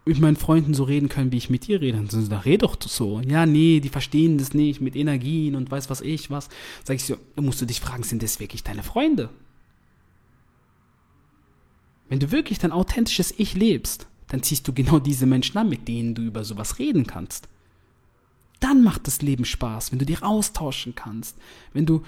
mit 0.05 0.19
meinen 0.19 0.35
Freunden 0.35 0.75
so 0.75 0.83
reden 0.83 1.09
können, 1.09 1.31
wie 1.31 1.37
ich 1.37 1.49
mit 1.49 1.65
dir 1.65 1.81
rede. 1.81 1.97
Dann 1.97 2.07
sagen 2.07 2.25
sie, 2.25 2.29
da 2.29 2.41
red 2.41 2.61
doch 2.61 2.77
so. 2.79 3.19
Ja, 3.21 3.47
nee, 3.47 3.79
die 3.79 3.89
verstehen 3.89 4.37
das 4.37 4.53
nicht 4.53 4.79
mit 4.79 4.95
Energien 4.95 5.55
und 5.55 5.71
weiß 5.71 5.89
was 5.89 6.01
ich 6.01 6.29
was. 6.29 6.49
Sag 6.83 6.97
ich 6.97 7.05
so, 7.05 7.17
musst 7.35 7.61
du 7.61 7.65
dich 7.65 7.81
fragen, 7.81 8.03
sind 8.03 8.21
das 8.21 8.39
wirklich 8.39 8.61
deine 8.63 8.83
Freunde? 8.83 9.29
Wenn 12.11 12.19
du 12.19 12.29
wirklich 12.29 12.59
dein 12.59 12.73
authentisches 12.73 13.33
Ich 13.37 13.53
lebst, 13.53 14.05
dann 14.27 14.43
ziehst 14.43 14.67
du 14.67 14.73
genau 14.73 14.99
diese 14.99 15.25
Menschen 15.25 15.57
an, 15.57 15.69
mit 15.69 15.87
denen 15.87 16.13
du 16.13 16.23
über 16.23 16.43
sowas 16.43 16.77
reden 16.77 17.07
kannst. 17.07 17.47
Dann 18.59 18.83
macht 18.83 19.07
das 19.07 19.21
Leben 19.21 19.45
Spaß, 19.45 19.93
wenn 19.93 19.99
du 19.99 20.05
dich 20.05 20.21
austauschen 20.21 20.93
kannst, 20.93 21.37
wenn 21.71 21.85
du 21.85 22.03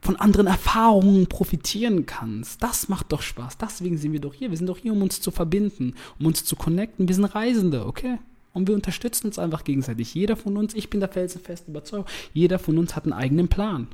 von 0.00 0.16
anderen 0.16 0.48
Erfahrungen 0.48 1.28
profitieren 1.28 2.04
kannst. 2.04 2.64
Das 2.64 2.88
macht 2.88 3.12
doch 3.12 3.22
Spaß. 3.22 3.56
Deswegen 3.56 3.96
sind 3.96 4.12
wir 4.12 4.20
doch 4.20 4.34
hier. 4.34 4.50
Wir 4.50 4.56
sind 4.58 4.66
doch 4.66 4.78
hier, 4.78 4.92
um 4.92 5.02
uns 5.02 5.20
zu 5.20 5.30
verbinden, 5.30 5.94
um 6.18 6.26
uns 6.26 6.44
zu 6.44 6.56
connecten. 6.56 7.06
Wir 7.06 7.14
sind 7.14 7.24
Reisende, 7.26 7.86
okay? 7.86 8.18
Und 8.54 8.66
wir 8.66 8.74
unterstützen 8.74 9.28
uns 9.28 9.38
einfach 9.38 9.62
gegenseitig. 9.62 10.14
Jeder 10.14 10.34
von 10.34 10.56
uns, 10.56 10.74
ich 10.74 10.90
bin 10.90 10.98
der 10.98 11.10
felsenfest 11.10 11.68
überzeugt, 11.68 12.10
jeder 12.32 12.58
von 12.58 12.76
uns 12.76 12.96
hat 12.96 13.04
einen 13.04 13.12
eigenen 13.12 13.46
Plan. 13.46 13.86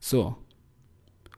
So. 0.00 0.34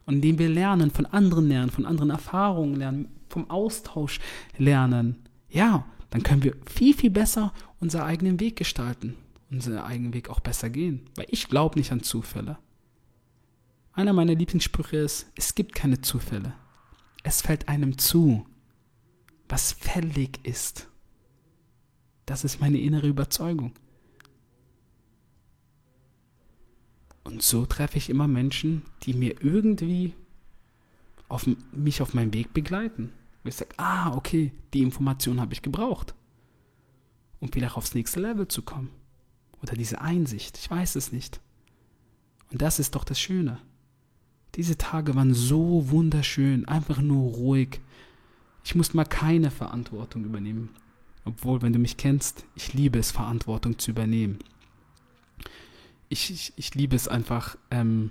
Und 0.07 0.17
indem 0.17 0.38
wir 0.38 0.49
lernen, 0.49 0.90
von 0.90 1.07
anderen 1.07 1.49
lernen, 1.49 1.71
von 1.71 1.87
anderen 1.87 2.11
Erfahrungen 2.11 2.77
lernen, 2.77 3.09
vom 3.29 3.49
Austausch 3.51 4.21
lernen, 4.59 5.17
ja, 5.49 5.87
dann 6.11 6.23
können 6.23 6.45
wir 6.45 6.55
viel, 6.67 6.95
viel 6.95 7.11
besser 7.11 7.53
unseren 7.81 8.03
eigenen 8.03 8.38
Weg 8.40 8.57
gestalten, 8.57 9.17
unseren 9.51 9.79
eigenen 9.79 10.14
Weg 10.14 10.29
auch 10.29 10.40
besser 10.40 10.71
gehen. 10.71 11.03
Weil 11.17 11.27
ich 11.29 11.49
glaube 11.49 11.79
nicht 11.79 11.90
an 11.90 12.03
Zufälle. 12.03 12.59
Einer 13.93 14.12
meiner 14.12 14.35
Lieblingssprüche 14.35 14.97
ist, 14.97 15.27
es 15.37 15.55
gibt 15.55 15.75
keine 15.75 16.01
Zufälle. 16.01 16.55
Es 17.23 17.43
fällt 17.43 17.69
einem 17.69 17.97
zu, 17.97 18.47
was 19.49 19.73
fällig 19.73 20.40
ist. 20.43 20.88
Das 22.27 22.45
ist 22.45 22.61
meine 22.61 22.79
innere 22.79 23.07
Überzeugung. 23.07 23.73
Und 27.25 27.43
so 27.43 27.67
treffe 27.67 27.99
ich 27.99 28.11
immer 28.11 28.29
Menschen, 28.29 28.83
die 29.03 29.15
mir 29.15 29.43
irgendwie 29.43 30.15
auf, 31.29 31.49
mich 31.73 32.03
auf 32.03 32.15
meinem 32.15 32.33
Weg 32.35 32.53
begleiten. 32.53 33.13
Und 33.43 33.49
ich 33.49 33.57
sage, 33.57 33.75
ah, 33.79 34.15
okay, 34.15 34.53
die 34.73 34.83
Information 34.83 35.41
habe 35.41 35.55
ich 35.55 35.63
gebraucht, 35.63 36.15
um 37.41 37.51
vielleicht 37.51 37.77
aufs 37.77 37.95
nächste 37.95 38.21
Level 38.21 38.47
zu 38.47 38.63
kommen. 38.63 38.91
Oder 39.63 39.75
diese 39.75 40.01
Einsicht, 40.01 40.59
ich 40.59 40.71
weiß 40.71 40.97
es 40.97 41.13
nicht. 41.13 41.41
Und 42.53 42.63
das 42.63 42.79
ist 42.79 42.95
doch 42.95 43.05
das 43.05 43.19
Schöne. 43.19 43.59
Diese 44.55 44.79
Tage 44.79 45.15
waren 45.15 45.35
so 45.35 45.91
wunderschön, 45.91 46.69
einfach 46.69 47.01
nur 47.01 47.33
ruhig. 47.33 47.81
Ich 48.65 48.75
musste 48.75 48.97
mal 48.97 49.05
keine 49.05 49.51
Verantwortung 49.51 50.25
übernehmen. 50.25 50.69
Obwohl, 51.25 51.63
wenn 51.63 51.73
du 51.73 51.79
mich 51.79 51.97
kennst, 51.97 52.45
ich 52.55 52.75
liebe 52.75 52.99
es, 52.99 53.11
Verantwortung 53.11 53.79
zu 53.79 53.91
übernehmen. 53.91 54.39
Ich, 56.09 56.31
ich, 56.31 56.53
ich 56.57 56.75
liebe 56.75 56.95
es 56.95 57.09
einfach, 57.09 57.57
ähm, 57.71 58.11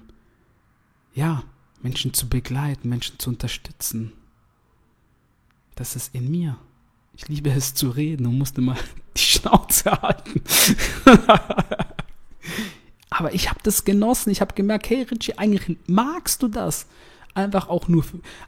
ja, 1.14 1.44
Menschen 1.82 2.14
zu 2.14 2.28
begleiten, 2.28 2.90
Menschen 2.90 3.20
zu 3.20 3.30
unterstützen, 3.30 4.14
das 5.76 5.96
ist 5.96 6.14
in 6.16 6.30
mir. 6.32 6.58
Ich 7.16 7.28
liebe 7.28 7.52
es 7.52 7.74
zu 7.74 7.90
reden 7.90 8.26
und 8.26 8.38
musste 8.38 8.62
mal 8.62 8.78
die 9.18 9.22
Schnauze 9.22 9.92
halten. 9.92 10.42
Aber 13.10 13.34
ich 13.34 13.50
habe 13.50 13.60
das 13.64 13.86
genossen. 13.86 14.32
Ich 14.32 14.42
habe 14.42 14.56
gemerkt, 14.56 14.90
hey 14.90 15.04
Richie, 15.04 15.38
eigentlich 15.38 15.78
magst 15.88 16.42
du 16.42 16.48
das. 16.48 16.88
Einfach 17.36 17.68
auch 17.68 17.88
nur, 17.88 18.04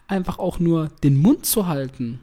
einfach 0.07 0.39
auch 0.39 0.59
nur 0.59 0.89
den 1.03 1.21
Mund 1.21 1.45
zu 1.45 1.67
halten. 1.67 2.19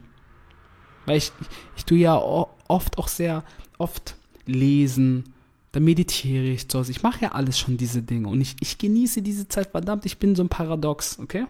Weil 1.05 1.17
ich, 1.17 1.31
ich, 1.39 1.47
ich 1.77 1.85
tue 1.85 1.99
ja 1.99 2.15
oft 2.17 2.97
auch 2.97 3.07
sehr, 3.07 3.43
oft 3.77 4.15
lesen, 4.45 5.32
dann 5.73 5.83
meditiere 5.83 6.45
ich 6.45 6.69
zu 6.69 6.79
Hause. 6.79 6.91
Ich 6.91 7.01
mache 7.01 7.21
ja 7.21 7.31
alles 7.31 7.59
schon 7.59 7.77
diese 7.77 8.03
Dinge 8.03 8.29
und 8.29 8.39
ich, 8.39 8.55
ich 8.59 8.77
genieße 8.77 9.23
diese 9.23 9.47
Zeit. 9.47 9.71
Verdammt, 9.71 10.05
ich 10.05 10.19
bin 10.19 10.35
so 10.35 10.43
ein 10.43 10.49
Paradox, 10.49 11.17
okay? 11.17 11.47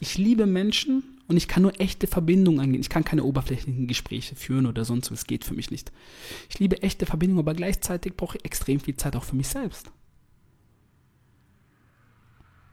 Ich 0.00 0.18
liebe 0.18 0.44
Menschen 0.44 1.04
und 1.28 1.36
ich 1.36 1.46
kann 1.46 1.62
nur 1.62 1.80
echte 1.80 2.08
Verbindungen 2.08 2.58
eingehen. 2.58 2.80
Ich 2.80 2.88
kann 2.88 3.04
keine 3.04 3.22
oberflächlichen 3.22 3.86
Gespräche 3.86 4.34
führen 4.34 4.66
oder 4.66 4.84
sonst 4.84 5.12
was. 5.12 5.28
Geht 5.28 5.44
für 5.44 5.54
mich 5.54 5.70
nicht. 5.70 5.92
Ich 6.50 6.58
liebe 6.58 6.82
echte 6.82 7.06
Verbindungen, 7.06 7.44
aber 7.44 7.54
gleichzeitig 7.54 8.16
brauche 8.16 8.38
ich 8.38 8.44
extrem 8.44 8.80
viel 8.80 8.96
Zeit 8.96 9.14
auch 9.14 9.24
für 9.24 9.36
mich 9.36 9.46
selbst. 9.46 9.92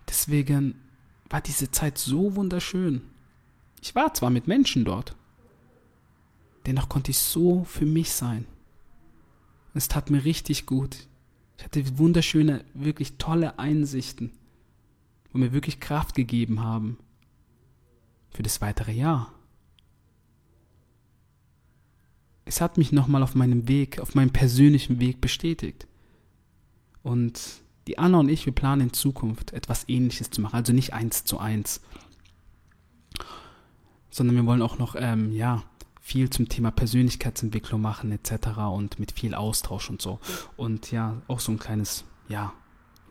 Deswegen 0.10 0.82
war 1.30 1.42
diese 1.42 1.70
Zeit 1.70 2.00
so 2.00 2.36
wunderschön. 2.36 3.04
Ich 3.84 3.94
war 3.94 4.16
zwar 4.16 4.32
mit 4.32 4.48
Menschen 4.48 4.84
dort, 4.84 5.16
dennoch 6.66 6.90
konnte 6.90 7.12
ich 7.12 7.20
so 7.20 7.66
für 7.66 7.86
mich 7.86 8.12
sein. 8.12 8.48
Es 9.74 9.88
tat 9.88 10.10
mir 10.10 10.26
richtig 10.26 10.66
gut. 10.66 11.08
Ich 11.58 11.64
hatte 11.64 11.98
wunderschöne, 11.98 12.64
wirklich 12.74 13.18
tolle 13.18 13.60
Einsichten, 13.60 14.32
wo 15.32 15.38
mir 15.38 15.52
wirklich 15.52 15.80
Kraft 15.80 16.16
gegeben 16.16 16.62
haben 16.62 16.98
für 18.30 18.44
das 18.44 18.62
weitere 18.62 18.94
Jahr. 18.94 19.32
Es 22.46 22.62
hat 22.62 22.78
mich 22.78 22.92
nochmal 22.92 23.22
auf 23.22 23.36
meinem 23.36 23.68
Weg, 23.68 24.00
auf 24.00 24.16
meinem 24.16 24.32
persönlichen 24.32 25.00
Weg 25.00 25.22
bestätigt. 25.22 25.88
Und 27.04 27.62
die 27.88 27.98
Anna 27.98 28.20
und 28.20 28.30
ich, 28.30 28.46
wir 28.46 28.54
planen 28.54 28.84
in 28.84 28.94
Zukunft 28.94 29.54
etwas 29.54 29.88
Ähnliches 29.88 30.30
zu 30.30 30.42
machen, 30.42 30.56
also 30.56 30.74
nicht 30.74 30.94
eins 30.94 31.26
zu 31.26 31.40
eins, 31.40 31.82
sondern 34.10 34.36
wir 34.36 34.46
wollen 34.46 34.62
auch 34.62 34.78
noch, 34.78 34.96
ähm, 34.98 35.32
ja, 35.32 35.64
viel 36.10 36.32
zum 36.32 36.50
Thema 36.50 36.72
Persönlichkeitsentwicklung 36.72 37.80
machen 37.80 38.12
etc. 38.12 38.48
und 38.74 38.98
mit 38.98 39.12
viel 39.12 39.36
Austausch 39.36 39.92
und 39.92 40.02
so. 40.02 40.20
Und 40.58 40.92
ja, 40.92 41.22
auch 41.28 41.40
so 41.40 41.52
ein 41.52 41.60
kleines, 41.60 42.04
ja, 42.28 42.52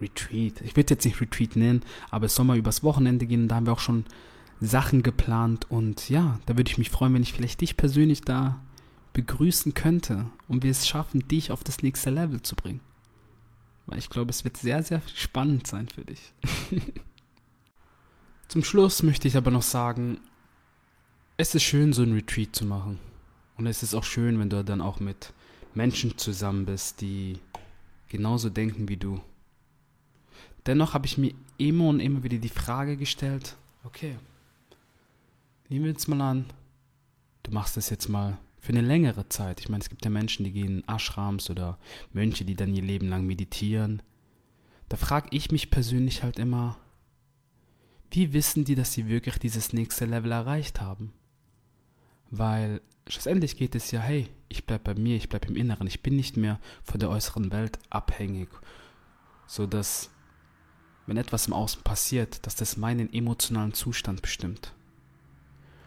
Retreat. 0.00 0.60
Ich 0.62 0.76
würde 0.76 0.94
jetzt 0.94 1.04
nicht 1.04 1.20
Retreat 1.20 1.54
nennen, 1.54 1.82
aber 2.10 2.26
es 2.26 2.34
soll 2.34 2.44
mal 2.44 2.58
übers 2.58 2.82
Wochenende 2.82 3.26
gehen. 3.26 3.46
Da 3.46 3.54
haben 3.56 3.66
wir 3.66 3.72
auch 3.72 3.78
schon 3.78 4.04
Sachen 4.60 5.04
geplant. 5.04 5.70
Und 5.70 6.08
ja, 6.08 6.40
da 6.46 6.56
würde 6.56 6.70
ich 6.70 6.78
mich 6.78 6.90
freuen, 6.90 7.14
wenn 7.14 7.22
ich 7.22 7.32
vielleicht 7.32 7.60
dich 7.60 7.76
persönlich 7.76 8.22
da 8.22 8.60
begrüßen 9.12 9.74
könnte 9.74 10.26
und 10.48 10.64
wir 10.64 10.70
es 10.70 10.86
schaffen, 10.86 11.26
dich 11.28 11.52
auf 11.52 11.62
das 11.62 11.82
nächste 11.82 12.10
Level 12.10 12.42
zu 12.42 12.56
bringen. 12.56 12.80
Weil 13.86 13.98
ich 13.98 14.10
glaube, 14.10 14.30
es 14.30 14.42
wird 14.44 14.56
sehr, 14.56 14.82
sehr 14.82 15.02
spannend 15.14 15.66
sein 15.68 15.88
für 15.88 16.04
dich. 16.04 16.32
Zum 18.48 18.64
Schluss 18.64 19.02
möchte 19.04 19.28
ich 19.28 19.36
aber 19.36 19.50
noch 19.50 19.62
sagen, 19.62 20.18
es 21.40 21.54
ist 21.54 21.62
schön, 21.62 21.92
so 21.92 22.02
ein 22.02 22.12
Retreat 22.12 22.54
zu 22.54 22.66
machen. 22.66 22.98
Und 23.56 23.66
es 23.66 23.84
ist 23.84 23.94
auch 23.94 24.02
schön, 24.02 24.40
wenn 24.40 24.50
du 24.50 24.64
dann 24.64 24.80
auch 24.80 24.98
mit 24.98 25.32
Menschen 25.72 26.18
zusammen 26.18 26.66
bist, 26.66 27.00
die 27.00 27.38
genauso 28.08 28.50
denken 28.50 28.88
wie 28.88 28.96
du. 28.96 29.20
Dennoch 30.66 30.94
habe 30.94 31.06
ich 31.06 31.16
mir 31.16 31.32
immer 31.56 31.88
und 31.88 32.00
immer 32.00 32.24
wieder 32.24 32.38
die 32.38 32.48
Frage 32.48 32.96
gestellt, 32.96 33.54
okay, 33.84 34.16
nehmen 35.68 35.84
wir 35.84 35.92
jetzt 35.92 36.08
mal 36.08 36.20
an, 36.20 36.46
du 37.44 37.52
machst 37.52 37.76
das 37.76 37.88
jetzt 37.88 38.08
mal 38.08 38.36
für 38.58 38.72
eine 38.72 38.80
längere 38.80 39.28
Zeit. 39.28 39.60
Ich 39.60 39.68
meine, 39.68 39.82
es 39.82 39.88
gibt 39.88 40.04
ja 40.04 40.10
Menschen, 40.10 40.44
die 40.44 40.52
gehen 40.52 40.82
in 40.82 40.84
Ashrams 40.88 41.50
oder 41.50 41.78
Mönche, 42.12 42.44
die 42.44 42.56
dann 42.56 42.74
ihr 42.74 42.82
Leben 42.82 43.08
lang 43.08 43.24
meditieren. 43.24 44.02
Da 44.88 44.96
frage 44.96 45.28
ich 45.30 45.52
mich 45.52 45.70
persönlich 45.70 46.24
halt 46.24 46.40
immer, 46.40 46.78
wie 48.10 48.32
wissen 48.32 48.64
die, 48.64 48.74
dass 48.74 48.92
sie 48.92 49.06
wirklich 49.06 49.38
dieses 49.38 49.72
nächste 49.72 50.04
Level 50.04 50.32
erreicht 50.32 50.80
haben? 50.80 51.12
Weil 52.30 52.80
schlussendlich 53.06 53.56
geht 53.56 53.74
es 53.74 53.90
ja, 53.90 54.00
hey, 54.00 54.28
ich 54.48 54.66
bleib 54.66 54.84
bei 54.84 54.94
mir, 54.94 55.16
ich 55.16 55.28
bleib 55.28 55.46
im 55.46 55.56
Inneren, 55.56 55.86
ich 55.86 56.02
bin 56.02 56.16
nicht 56.16 56.36
mehr 56.36 56.58
von 56.82 57.00
der 57.00 57.10
äußeren 57.10 57.52
Welt 57.52 57.78
abhängig, 57.90 58.48
so 59.46 59.66
dass 59.66 60.10
wenn 61.06 61.16
etwas 61.16 61.46
im 61.46 61.54
Außen 61.54 61.82
passiert, 61.82 62.46
dass 62.46 62.54
das 62.54 62.76
meinen 62.76 63.12
emotionalen 63.12 63.72
Zustand 63.72 64.20
bestimmt. 64.20 64.74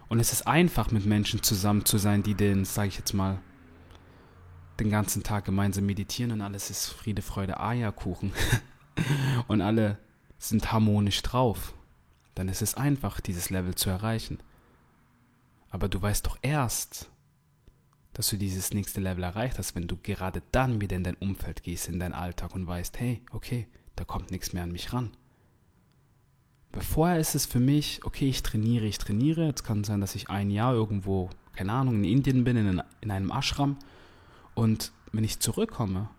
Und 0.09 0.19
es 0.19 0.33
ist 0.33 0.47
einfach, 0.47 0.91
mit 0.91 1.05
Menschen 1.05 1.43
zusammen 1.43 1.85
zu 1.85 1.97
sein, 1.97 2.23
die 2.23 2.33
den, 2.33 2.65
sage 2.65 2.89
ich 2.89 2.97
jetzt 2.97 3.13
mal, 3.13 3.39
den 4.79 4.89
ganzen 4.89 5.21
Tag 5.21 5.45
gemeinsam 5.45 5.85
meditieren 5.85 6.31
und 6.31 6.41
alles 6.41 6.69
ist 6.71 6.89
Friede, 6.89 7.21
Freude, 7.21 7.59
Eierkuchen. 7.59 8.33
und 9.47 9.61
alle 9.61 9.99
sind 10.39 10.71
harmonisch 10.71 11.21
drauf. 11.21 11.75
Dann 12.33 12.49
ist 12.49 12.63
es 12.63 12.73
einfach, 12.73 13.21
dieses 13.21 13.51
Level 13.51 13.75
zu 13.75 13.89
erreichen. 13.91 14.39
Aber 15.71 15.89
du 15.89 16.01
weißt 16.01 16.25
doch 16.27 16.37
erst, 16.41 17.09
dass 18.13 18.29
du 18.29 18.37
dieses 18.37 18.73
nächste 18.73 18.99
Level 18.99 19.23
erreicht 19.23 19.57
hast, 19.57 19.73
wenn 19.73 19.87
du 19.87 19.97
gerade 19.97 20.43
dann 20.51 20.81
wieder 20.81 20.97
in 20.97 21.03
dein 21.03 21.15
Umfeld 21.15 21.63
gehst, 21.63 21.87
in 21.87 21.99
deinen 21.99 22.13
Alltag 22.13 22.53
und 22.53 22.67
weißt, 22.67 22.99
hey, 22.99 23.21
okay, 23.31 23.67
da 23.95 24.03
kommt 24.03 24.31
nichts 24.31 24.53
mehr 24.53 24.63
an 24.63 24.71
mich 24.71 24.91
ran. 24.93 25.11
Vorher 26.73 27.19
ist 27.19 27.35
es 27.35 27.45
für 27.45 27.59
mich, 27.59 28.01
okay, 28.05 28.29
ich 28.29 28.43
trainiere, 28.43 28.85
ich 28.85 28.97
trainiere. 28.97 29.45
Jetzt 29.45 29.63
kann 29.63 29.81
es 29.81 29.87
sein, 29.87 30.01
dass 30.01 30.15
ich 30.15 30.29
ein 30.29 30.49
Jahr 30.49 30.73
irgendwo, 30.73 31.29
keine 31.53 31.73
Ahnung, 31.73 31.95
in 31.95 32.03
Indien 32.03 32.43
bin, 32.43 32.57
in, 32.57 32.81
in 33.01 33.11
einem 33.11 33.31
Ashram. 33.31 33.77
Und 34.55 34.91
wenn 35.11 35.23
ich 35.23 35.39
zurückkomme 35.39 36.09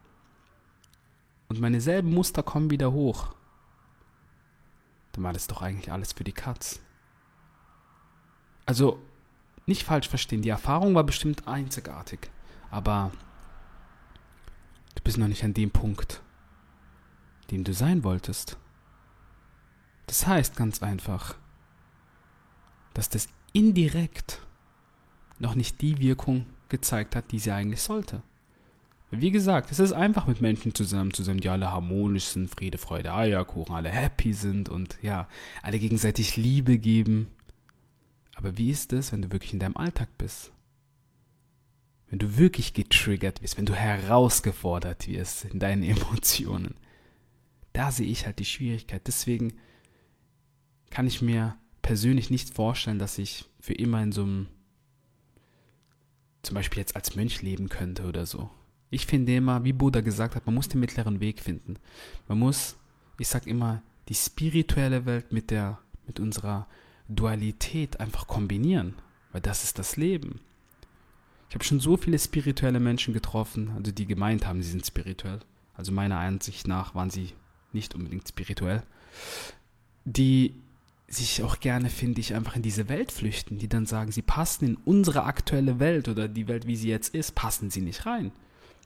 und 1.48 1.60
meine 1.60 1.80
selben 1.80 2.12
Muster 2.12 2.42
kommen 2.42 2.70
wieder 2.70 2.92
hoch, 2.92 3.34
dann 5.12 5.24
war 5.24 5.32
das 5.32 5.46
doch 5.46 5.62
eigentlich 5.62 5.92
alles 5.92 6.12
für 6.12 6.24
die 6.24 6.32
Katz. 6.32 6.80
Also, 8.66 9.02
nicht 9.66 9.84
falsch 9.84 10.08
verstehen, 10.08 10.42
die 10.42 10.48
Erfahrung 10.48 10.94
war 10.94 11.04
bestimmt 11.04 11.46
einzigartig, 11.46 12.30
aber 12.70 13.12
du 14.94 15.02
bist 15.02 15.18
noch 15.18 15.28
nicht 15.28 15.44
an 15.44 15.54
dem 15.54 15.70
Punkt, 15.70 16.22
dem 17.50 17.64
du 17.64 17.72
sein 17.72 18.04
wolltest. 18.04 18.58
Das 20.06 20.26
heißt 20.26 20.56
ganz 20.56 20.82
einfach, 20.82 21.36
dass 22.94 23.08
das 23.08 23.28
indirekt 23.52 24.40
noch 25.38 25.54
nicht 25.54 25.80
die 25.80 25.98
Wirkung 25.98 26.46
gezeigt 26.68 27.16
hat, 27.16 27.32
die 27.32 27.38
sie 27.38 27.52
eigentlich 27.52 27.82
sollte. 27.82 28.22
Wie 29.10 29.30
gesagt, 29.30 29.70
es 29.70 29.78
ist 29.78 29.92
einfach 29.92 30.26
mit 30.26 30.40
Menschen 30.40 30.74
zusammen 30.74 31.12
zu 31.12 31.22
sein, 31.22 31.36
die 31.36 31.50
alle 31.50 31.70
harmonisch 31.70 32.24
sind, 32.24 32.48
Friede, 32.48 32.78
Freude, 32.78 33.12
Eierkuchen, 33.12 33.74
alle 33.74 33.90
happy 33.90 34.32
sind 34.32 34.70
und 34.70 34.96
ja, 35.02 35.28
alle 35.60 35.78
gegenseitig 35.78 36.38
Liebe 36.38 36.78
geben. 36.78 37.28
Aber 38.34 38.56
wie 38.56 38.70
ist 38.70 38.92
es, 38.92 39.12
wenn 39.12 39.22
du 39.22 39.32
wirklich 39.32 39.52
in 39.52 39.58
deinem 39.58 39.76
Alltag 39.76 40.08
bist? 40.18 40.52
Wenn 42.08 42.18
du 42.18 42.36
wirklich 42.36 42.74
getriggert 42.74 43.40
bist, 43.40 43.56
wenn 43.56 43.66
du 43.66 43.74
herausgefordert 43.74 45.08
wirst 45.08 45.44
in 45.46 45.58
deinen 45.58 45.82
Emotionen. 45.82 46.74
Da 47.72 47.90
sehe 47.90 48.06
ich 48.06 48.26
halt 48.26 48.38
die 48.38 48.44
Schwierigkeit. 48.44 49.06
Deswegen 49.06 49.54
kann 50.90 51.06
ich 51.06 51.22
mir 51.22 51.56
persönlich 51.80 52.30
nicht 52.30 52.50
vorstellen, 52.54 52.98
dass 52.98 53.18
ich 53.18 53.48
für 53.60 53.74
immer 53.74 54.02
in 54.02 54.12
so 54.12 54.22
einem, 54.22 54.48
zum 56.42 56.54
Beispiel 56.54 56.80
jetzt 56.80 56.96
als 56.96 57.16
Mönch 57.16 57.42
leben 57.42 57.68
könnte 57.68 58.04
oder 58.04 58.26
so. 58.26 58.50
Ich 58.90 59.06
finde 59.06 59.34
immer, 59.34 59.64
wie 59.64 59.72
Buddha 59.72 60.02
gesagt 60.02 60.36
hat, 60.36 60.44
man 60.44 60.54
muss 60.54 60.68
den 60.68 60.80
mittleren 60.80 61.20
Weg 61.20 61.40
finden. 61.40 61.76
Man 62.28 62.38
muss, 62.38 62.76
ich 63.18 63.28
sag 63.28 63.46
immer, 63.46 63.82
die 64.08 64.14
spirituelle 64.14 65.06
Welt 65.06 65.32
mit 65.32 65.50
der, 65.50 65.78
mit 66.06 66.20
unserer 66.20 66.68
Dualität 67.14 68.00
einfach 68.00 68.26
kombinieren, 68.26 68.94
weil 69.32 69.40
das 69.40 69.64
ist 69.64 69.78
das 69.78 69.96
Leben. 69.96 70.40
Ich 71.48 71.54
habe 71.54 71.64
schon 71.64 71.80
so 71.80 71.96
viele 71.96 72.18
spirituelle 72.18 72.80
Menschen 72.80 73.12
getroffen, 73.12 73.72
also 73.76 73.92
die 73.92 74.06
gemeint 74.06 74.46
haben, 74.46 74.62
sie 74.62 74.70
sind 74.70 74.86
spirituell. 74.86 75.40
Also 75.74 75.92
meiner 75.92 76.18
Ansicht 76.18 76.66
nach 76.66 76.94
waren 76.94 77.10
sie 77.10 77.32
nicht 77.72 77.94
unbedingt 77.94 78.28
spirituell, 78.28 78.82
die 80.04 80.54
sich 81.08 81.42
auch 81.42 81.60
gerne, 81.60 81.90
finde 81.90 82.20
ich, 82.20 82.34
einfach 82.34 82.56
in 82.56 82.62
diese 82.62 82.88
Welt 82.88 83.12
flüchten, 83.12 83.58
die 83.58 83.68
dann 83.68 83.84
sagen, 83.84 84.12
sie 84.12 84.22
passen 84.22 84.64
in 84.64 84.76
unsere 84.76 85.24
aktuelle 85.24 85.78
Welt 85.78 86.08
oder 86.08 86.26
die 86.26 86.48
Welt, 86.48 86.66
wie 86.66 86.76
sie 86.76 86.88
jetzt 86.88 87.14
ist, 87.14 87.34
passen 87.34 87.70
sie 87.70 87.82
nicht 87.82 88.06
rein. 88.06 88.32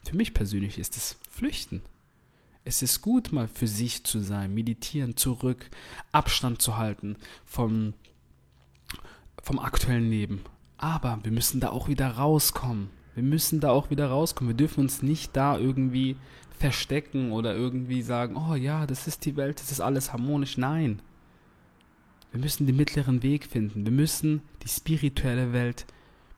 Für 0.05 0.17
mich 0.17 0.35
persönlich 0.35 0.79
ist 0.79 0.97
es 0.97 1.19
Flüchten. 1.31 1.83
Es 2.65 2.83
ist 2.83 3.01
gut, 3.01 3.33
mal 3.33 3.47
für 3.47 3.69
sich 3.69 4.03
zu 4.03 4.19
sein, 4.19 4.53
meditieren, 4.55 5.17
zurück, 5.17 5.71
Abstand 6.11 6.61
zu 6.61 6.77
halten 6.77 7.17
vom, 7.45 7.95
vom 9.42 9.59
aktuellen 9.59 10.11
Leben. 10.11 10.42
Aber 10.79 11.18
wir 11.22 11.33
müssen 11.33 11.61
da 11.61 11.70
auch 11.70 11.88
wieder 11.88 12.09
rauskommen. 12.09 12.90
Wir 13.14 13.22
müssen 13.22 13.61
da 13.61 13.70
auch 13.70 13.90
wieder 13.90 14.09
rauskommen. 14.09 14.51
Wir 14.51 14.57
dürfen 14.57 14.81
uns 14.81 15.03
nicht 15.03 15.37
da 15.37 15.57
irgendwie 15.57 16.16
verstecken 16.59 17.33
oder 17.33 17.55
irgendwie 17.55 18.03
sagen, 18.03 18.37
oh 18.37 18.55
ja, 18.55 18.87
das 18.87 19.07
ist 19.07 19.25
die 19.25 19.37
Welt, 19.37 19.61
das 19.61 19.72
ist 19.72 19.81
alles 19.81 20.12
harmonisch. 20.12 20.57
Nein, 20.57 21.01
wir 22.33 22.40
müssen 22.40 22.66
den 22.66 22.77
mittleren 22.77 23.22
Weg 23.22 23.46
finden. 23.46 23.85
Wir 23.85 23.92
müssen 23.92 24.42
die 24.62 24.68
spirituelle 24.68 25.53
Welt 25.53 25.87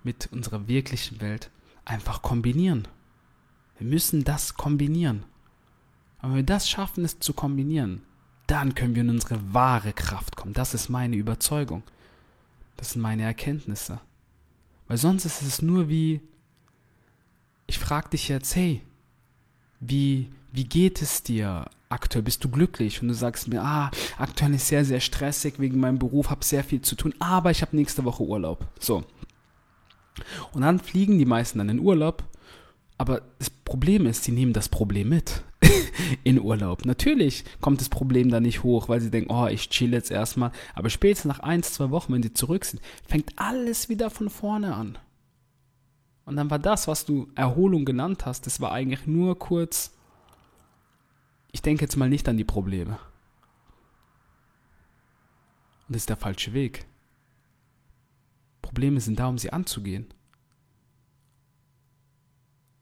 mit 0.04 0.28
unserer 0.32 0.68
wirklichen 0.68 1.20
Welt 1.20 1.50
einfach 1.84 2.22
kombinieren. 2.22 2.87
Wir 3.78 3.87
müssen 3.87 4.24
das 4.24 4.54
kombinieren. 4.54 5.24
Und 6.22 6.30
wenn 6.30 6.37
wir 6.37 6.42
das 6.44 6.68
schaffen, 6.68 7.04
es 7.04 7.18
zu 7.20 7.32
kombinieren, 7.32 8.02
dann 8.46 8.74
können 8.74 8.94
wir 8.94 9.02
in 9.02 9.11
unsere 9.11 9.52
wahre 9.52 9.92
Kraft 9.92 10.37
kommen. 10.37 10.54
Das 10.54 10.74
ist 10.74 10.88
meine 10.88 11.16
Überzeugung. 11.16 11.82
Das 12.79 12.93
sind 12.93 13.03
meine 13.03 13.25
Erkenntnisse. 13.25 14.01
Weil 14.87 14.97
sonst 14.97 15.27
ist 15.27 15.43
es 15.43 15.61
nur 15.61 15.91
wie, 15.91 16.23
ich 17.67 17.79
frage 17.79 18.09
dich 18.11 18.29
jetzt, 18.29 18.57
hey, 18.57 18.81
wie, 19.81 20.31
wie 20.53 20.64
geht 20.64 21.03
es 21.03 21.23
dir? 21.23 21.67
aktuell 21.88 22.23
bist 22.23 22.45
du 22.45 22.49
glücklich 22.49 23.01
und 23.03 23.09
du 23.09 23.14
sagst 23.14 23.49
mir, 23.49 23.62
ah, 23.62 23.91
aktuell 24.19 24.55
ist 24.55 24.69
sehr, 24.69 24.85
sehr 24.85 25.01
stressig 25.01 25.59
wegen 25.59 25.81
meinem 25.81 25.99
Beruf, 25.99 26.31
habe 26.31 26.45
sehr 26.45 26.64
viel 26.64 26.83
zu 26.83 26.95
tun, 26.95 27.14
aber 27.19 27.51
ich 27.51 27.62
habe 27.62 27.77
nächste 27.77 28.05
Woche 28.05 28.23
Urlaub. 28.23 28.67
So. 28.79 29.05
Und 30.53 30.62
dann 30.62 30.81
fliegen 30.81 31.19
die 31.19 31.25
meisten 31.25 31.59
dann 31.59 31.69
in 31.69 31.81
Urlaub, 31.81 32.25
aber 32.99 33.23
das 33.38 33.51
Problem 33.51 34.07
ist, 34.07 34.25
sie 34.25 34.33
nehmen 34.33 34.53
das 34.53 34.69
Problem 34.69 35.09
mit 35.09 35.43
in 36.25 36.40
Urlaub. 36.40 36.85
Natürlich 36.85 37.44
kommt 37.61 37.81
das 37.81 37.88
Problem 37.88 38.31
da 38.31 38.40
nicht 38.40 38.62
hoch, 38.62 38.88
weil 38.88 39.01
sie 39.01 39.11
denken, 39.11 39.31
oh, 39.31 39.47
ich 39.47 39.68
chill 39.71 39.92
jetzt 39.92 40.11
erstmal, 40.11 40.53
aber 40.75 40.90
spätestens 40.90 41.29
nach 41.29 41.40
ein, 41.40 41.62
zwei 41.62 41.90
Wochen, 41.90 42.12
wenn 42.12 42.23
sie 42.23 42.33
zurück 42.33 42.64
sind, 42.64 42.81
fängt 43.07 43.33
alles 43.37 43.88
wieder 43.88 44.11
von 44.11 44.31
vorne 44.31 44.75
an. 44.75 44.99
Und 46.25 46.37
dann 46.37 46.51
war 46.51 46.59
das, 46.59 46.87
was 46.88 47.07
du 47.07 47.29
Erholung 47.35 47.85
genannt 47.85 48.27
hast, 48.27 48.47
das 48.47 48.61
war 48.61 48.73
eigentlich 48.73 49.07
nur 49.07 49.38
kurz 49.38 49.92
ich 51.53 51.62
denke 51.62 51.85
jetzt 51.85 51.97
mal 51.97 52.09
nicht 52.09 52.29
an 52.29 52.37
die 52.37 52.44
Probleme. 52.44 52.99
Und 55.87 55.94
das 55.94 56.03
ist 56.03 56.09
der 56.09 56.16
falsche 56.16 56.53
Weg. 56.53 56.87
Probleme 58.61 59.01
sind 59.01 59.18
da, 59.18 59.27
um 59.27 59.38
sie 59.38 59.53
anzugehen. 59.53 60.07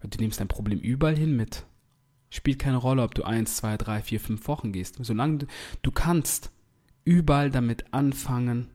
Du 0.02 0.18
nimmst 0.18 0.40
dein 0.40 0.48
Problem 0.48 0.78
überall 0.78 1.16
hin 1.16 1.36
mit. 1.36 1.64
Spielt 2.30 2.58
keine 2.58 2.76
Rolle, 2.76 3.02
ob 3.02 3.14
du 3.14 3.24
eins, 3.24 3.56
zwei, 3.56 3.76
drei, 3.76 4.02
vier, 4.02 4.20
fünf 4.20 4.48
Wochen 4.48 4.72
gehst. 4.72 4.96
Solange 5.00 5.38
du, 5.38 5.46
du 5.82 5.90
kannst 5.90 6.50
überall 7.04 7.50
damit 7.50 7.92
anfangen, 7.94 8.68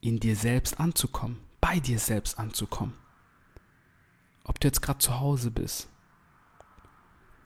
in 0.00 0.20
dir 0.20 0.36
selbst 0.36 0.78
anzukommen. 0.78 1.38
bei 1.60 1.80
dir 1.80 1.98
selbst 1.98 2.38
anzukommen. 2.38 2.94
Ob 4.44 4.60
du 4.60 4.68
jetzt 4.68 4.80
gerade 4.80 5.00
zu 5.00 5.18
Hause 5.20 5.50
bist, 5.50 5.88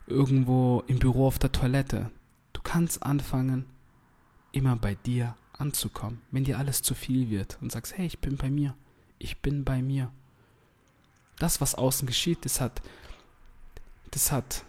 irgendwo 0.07 0.83
im 0.87 0.99
Büro 0.99 1.27
auf 1.27 1.39
der 1.39 1.51
Toilette, 1.51 2.11
du 2.53 2.61
kannst 2.61 3.03
anfangen, 3.03 3.65
immer 4.51 4.75
bei 4.75 4.95
dir 4.95 5.35
anzukommen, 5.53 6.21
wenn 6.31 6.43
dir 6.43 6.57
alles 6.57 6.81
zu 6.83 6.93
viel 6.93 7.29
wird 7.29 7.57
und 7.61 7.71
sagst, 7.71 7.97
hey, 7.97 8.05
ich 8.05 8.19
bin 8.19 8.37
bei 8.37 8.49
mir, 8.49 8.75
ich 9.17 9.41
bin 9.41 9.63
bei 9.63 9.81
mir. 9.81 10.11
Das, 11.39 11.59
was 11.59 11.75
außen 11.75 12.07
geschieht, 12.07 12.45
das 12.45 12.61
hat, 12.61 12.81
das 14.13 14.31
hat, 14.31 14.65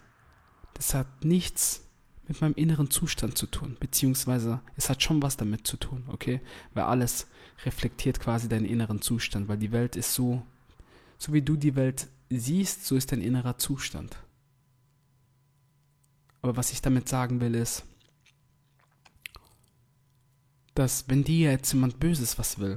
das 0.75 0.95
hat 0.95 1.25
nichts 1.25 1.83
mit 2.27 2.41
meinem 2.41 2.55
inneren 2.55 2.91
Zustand 2.91 3.37
zu 3.37 3.47
tun, 3.47 3.77
beziehungsweise 3.79 4.61
es 4.77 4.89
hat 4.89 5.03
schon 5.03 5.23
was 5.23 5.37
damit 5.37 5.67
zu 5.67 5.77
tun, 5.77 6.05
okay? 6.09 6.41
Weil 6.73 6.85
alles 6.85 7.27
reflektiert 7.65 8.21
quasi 8.21 8.49
deinen 8.49 8.65
inneren 8.65 9.03
Zustand, 9.03 9.49
weil 9.49 9.59
die 9.59 9.73
Welt 9.73 9.97
ist 9.97 10.15
so, 10.15 10.43
so 11.19 11.33
wie 11.35 11.43
du 11.43 11.57
die 11.57 11.77
Welt 11.77 12.09
siehst, 12.31 12.87
so 12.87 12.97
ist 12.97 13.13
dein 13.13 13.21
innerer 13.21 13.59
Zustand. 13.59 14.17
Aber 16.41 16.57
was 16.57 16.73
ich 16.73 16.81
damit 16.81 17.09
sagen 17.09 17.41
will, 17.41 17.55
ist, 17.55 17.85
dass 20.75 21.09
wenn 21.09 21.25
dir 21.25 21.51
jetzt 21.53 21.73
jemand 21.73 22.01
Böses 22.01 22.39
was 22.39 22.59
will, 22.59 22.77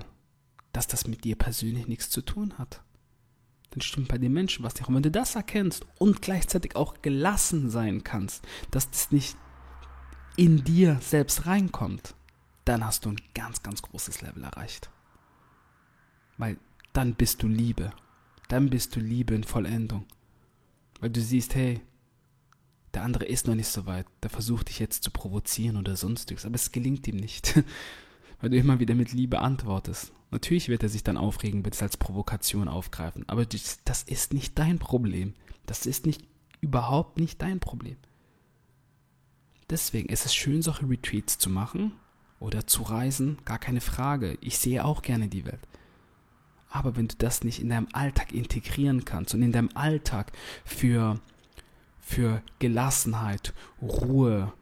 dass 0.74 0.88
das 0.88 1.08
mit 1.08 1.24
dir 1.24 1.38
persönlich 1.38 1.88
nichts 1.88 2.10
zu 2.10 2.22
tun 2.22 2.58
hat. 2.58 2.82
Dann 3.72 3.82
stimmt 3.82 4.08
bei 4.08 4.18
den 4.18 4.34
Menschen 4.34 4.64
was 4.64 4.76
nicht. 4.76 4.88
Und 4.88 4.96
wenn 4.96 5.04
du 5.04 5.12
das 5.12 5.36
erkennst 5.36 5.86
und 6.00 6.22
gleichzeitig 6.22 6.76
auch 6.76 7.02
gelassen 7.02 7.70
sein 7.70 8.04
kannst, 8.04 8.46
dass 8.72 8.90
das 8.90 9.12
nicht 9.12 9.38
in 10.36 10.64
dir 10.64 11.00
selbst 11.02 11.46
reinkommt, 11.46 12.16
dann 12.66 12.86
hast 12.86 13.06
du 13.06 13.10
ein 13.10 13.22
ganz, 13.34 13.64
ganz 13.64 13.82
großes 13.82 14.22
Level 14.22 14.44
erreicht. 14.44 14.90
Weil 16.38 16.58
dann 16.94 17.16
bist 17.16 17.44
du 17.44 17.48
Liebe. 17.48 17.92
Dann 18.48 18.70
bist 18.70 18.96
du 18.96 19.00
Liebe 19.00 19.36
in 19.36 19.44
Vollendung. 19.44 20.06
Weil 21.00 21.10
du 21.10 21.22
siehst, 21.22 21.56
hey, 21.56 21.82
der 22.94 23.04
andere 23.04 23.26
ist 23.26 23.48
noch 23.48 23.56
nicht 23.56 23.68
so 23.68 23.86
weit. 23.86 24.08
Der 24.24 24.30
versucht 24.30 24.70
dich 24.70 24.80
jetzt 24.80 25.04
zu 25.04 25.12
provozieren 25.12 25.78
oder 25.78 25.96
sonstiges, 25.96 26.46
aber 26.46 26.56
es 26.56 26.72
gelingt 26.72 27.08
ihm 27.08 27.18
nicht. 27.18 27.62
Weil 28.40 28.52
du 28.52 28.58
immer 28.58 28.80
wieder 28.80 28.96
mit 28.96 29.14
Liebe 29.14 29.40
antwortest. 29.40 30.12
Natürlich 30.30 30.70
wird 30.70 30.84
er 30.84 30.90
sich 30.90 31.04
dann 31.04 31.18
aufregen, 31.18 31.64
wird 31.64 31.76
es 31.76 31.82
als 31.82 31.98
Provokation 31.98 32.68
aufgreifen. 32.68 33.24
Aber 33.28 33.46
das, 33.46 34.04
ist 34.04 34.34
nicht 34.34 34.60
dein 34.60 34.78
Problem. 34.78 35.34
Das 35.66 35.86
ist 35.86 36.06
nicht 36.06 36.24
überhaupt 36.62 37.18
nicht 37.18 37.42
dein 37.42 37.60
Problem. 37.60 37.98
Deswegen 39.70 40.10
ist 40.10 40.26
es 40.26 40.36
schön, 40.36 40.62
solche 40.62 40.90
Retreats 40.90 41.38
zu 41.38 41.50
machen 41.50 41.94
oder 42.40 42.68
zu 42.68 42.84
reisen, 42.84 43.38
gar 43.46 43.60
keine 43.60 43.82
Frage. 43.82 44.38
Ich 44.42 44.58
sehe 44.58 44.86
auch 44.86 45.02
gerne 45.02 45.28
die 45.28 45.46
Welt. 45.46 45.60
Aber 46.70 46.96
wenn 46.96 47.08
du 47.08 47.16
das 47.18 47.44
nicht 47.44 47.62
in 47.62 47.70
deinem 47.70 47.88
Alltag 47.94 48.34
integrieren 48.34 49.06
kannst 49.06 49.34
und 49.34 49.42
in 49.42 49.52
deinem 49.52 49.70
Alltag 49.74 50.32
für 50.64 51.20
für 52.08 52.42
Gelassenheit, 52.60 53.54
Ruhe 53.82 54.54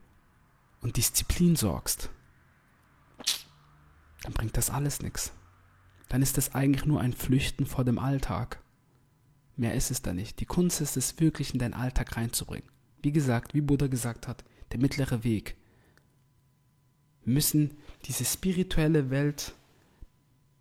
und 0.81 0.97
Disziplin 0.97 1.55
sorgst, 1.55 2.09
dann 4.25 4.33
bringt 4.33 4.57
das 4.57 4.71
alles 4.71 5.03
nichts. 5.03 5.31
Dann 6.09 6.23
ist 6.23 6.37
das 6.37 6.55
eigentlich 6.55 6.85
nur 6.85 6.99
ein 6.99 7.13
Flüchten 7.13 7.67
vor 7.67 7.85
dem 7.85 7.99
Alltag. 7.99 8.59
Mehr 9.55 9.75
ist 9.75 9.91
es 9.91 10.01
da 10.01 10.13
nicht. 10.13 10.39
Die 10.39 10.47
Kunst 10.47 10.81
ist 10.81 10.97
es 10.97 11.19
wirklich 11.19 11.53
in 11.53 11.59
deinen 11.59 11.75
Alltag 11.75 12.17
reinzubringen. 12.17 12.67
Wie 13.03 13.11
gesagt, 13.11 13.53
wie 13.53 13.61
Buddha 13.61 13.85
gesagt 13.85 14.27
hat, 14.27 14.43
der 14.71 14.79
mittlere 14.79 15.23
Weg. 15.23 15.55
Wir 17.23 17.33
müssen 17.35 17.77
diese 18.05 18.25
spirituelle 18.25 19.11
Welt 19.11 19.53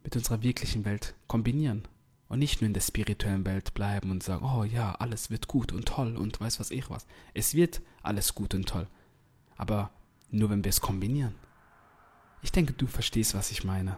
mit 0.02 0.14
unserer 0.14 0.42
wirklichen 0.42 0.84
Welt 0.84 1.14
kombinieren 1.26 1.88
und 2.28 2.40
nicht 2.40 2.60
nur 2.60 2.66
in 2.66 2.74
der 2.74 2.82
spirituellen 2.82 3.46
Welt 3.46 3.72
bleiben 3.72 4.10
und 4.10 4.22
sagen, 4.22 4.44
oh 4.44 4.64
ja, 4.64 4.94
alles 4.96 5.30
wird 5.30 5.48
gut 5.48 5.72
und 5.72 5.86
toll 5.86 6.18
und 6.18 6.38
weiß 6.38 6.60
was 6.60 6.70
ich 6.70 6.90
was. 6.90 7.06
Es 7.32 7.54
wird 7.54 7.80
alles 8.02 8.34
gut 8.34 8.54
und 8.54 8.68
toll, 8.68 8.86
aber 9.56 9.90
nur 10.30 10.50
wenn 10.50 10.64
wir 10.64 10.68
es 10.68 10.82
kombinieren. 10.82 11.34
Ich 12.44 12.52
denke, 12.52 12.74
du 12.74 12.86
verstehst, 12.86 13.34
was 13.34 13.50
ich 13.50 13.64
meine. 13.64 13.96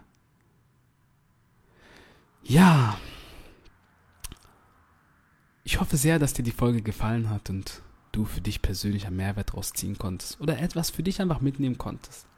Ja. 2.45 2.97
Ich 5.65 5.81
hoffe 5.81 5.97
sehr, 5.97 6.21
dass 6.21 6.33
dir 6.33 6.45
die 6.45 6.53
Folge 6.53 6.81
gefallen 6.81 7.29
hat 7.29 7.51
und 7.51 7.83
du 8.13 8.25
für 8.25 8.41
dich 8.41 8.63
persönlich 8.63 9.05
einen 9.05 9.17
Mehrwert 9.17 9.55
rausziehen 9.55 9.99
konntest 9.99 10.41
oder 10.41 10.61
etwas 10.61 10.91
für 10.91 11.03
dich 11.03 11.21
einfach 11.21 11.41
mitnehmen 11.41 11.77
konntest. 11.77 12.29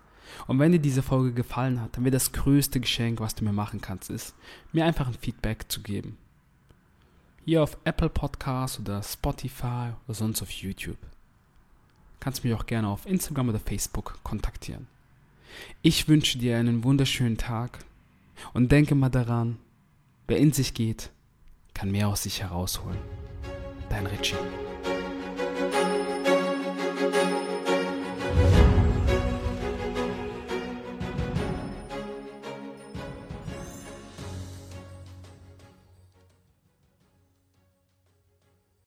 Und 0.46 0.58
wenn 0.58 0.72
dir 0.72 0.78
diese 0.78 1.02
Folge 1.02 1.34
gefallen 1.34 1.78
hat, 1.78 1.94
dann 1.94 2.04
wäre 2.04 2.12
das 2.12 2.32
größte 2.32 2.80
Geschenk, 2.80 3.20
was 3.20 3.34
du 3.34 3.44
mir 3.44 3.52
machen 3.52 3.82
kannst, 3.82 4.08
ist, 4.08 4.34
mir 4.72 4.86
einfach 4.86 5.08
ein 5.08 5.14
Feedback 5.14 5.70
zu 5.70 5.82
geben. 5.82 6.16
Hier 7.44 7.62
auf 7.62 7.76
Apple 7.84 8.08
Podcasts 8.08 8.80
oder 8.80 9.02
Spotify 9.02 9.92
oder 10.06 10.14
sonst 10.14 10.40
auf 10.40 10.50
YouTube. 10.50 10.98
Kannst 12.18 12.44
mich 12.44 12.54
auch 12.54 12.64
gerne 12.64 12.88
auf 12.88 13.04
Instagram 13.04 13.50
oder 13.50 13.60
Facebook 13.60 14.18
kontaktieren. 14.22 14.86
Ich 15.82 16.08
wünsche 16.08 16.38
dir 16.38 16.56
einen 16.56 16.84
wunderschönen 16.84 17.36
Tag 17.36 17.78
und 18.52 18.72
denke 18.72 18.94
mal 18.94 19.08
daran, 19.08 19.58
wer 20.26 20.38
in 20.38 20.52
sich 20.52 20.74
geht, 20.74 21.10
kann 21.74 21.90
mehr 21.90 22.08
aus 22.08 22.22
sich 22.24 22.42
herausholen. 22.42 22.98
Dein 23.88 24.06
Richie. 24.06 24.36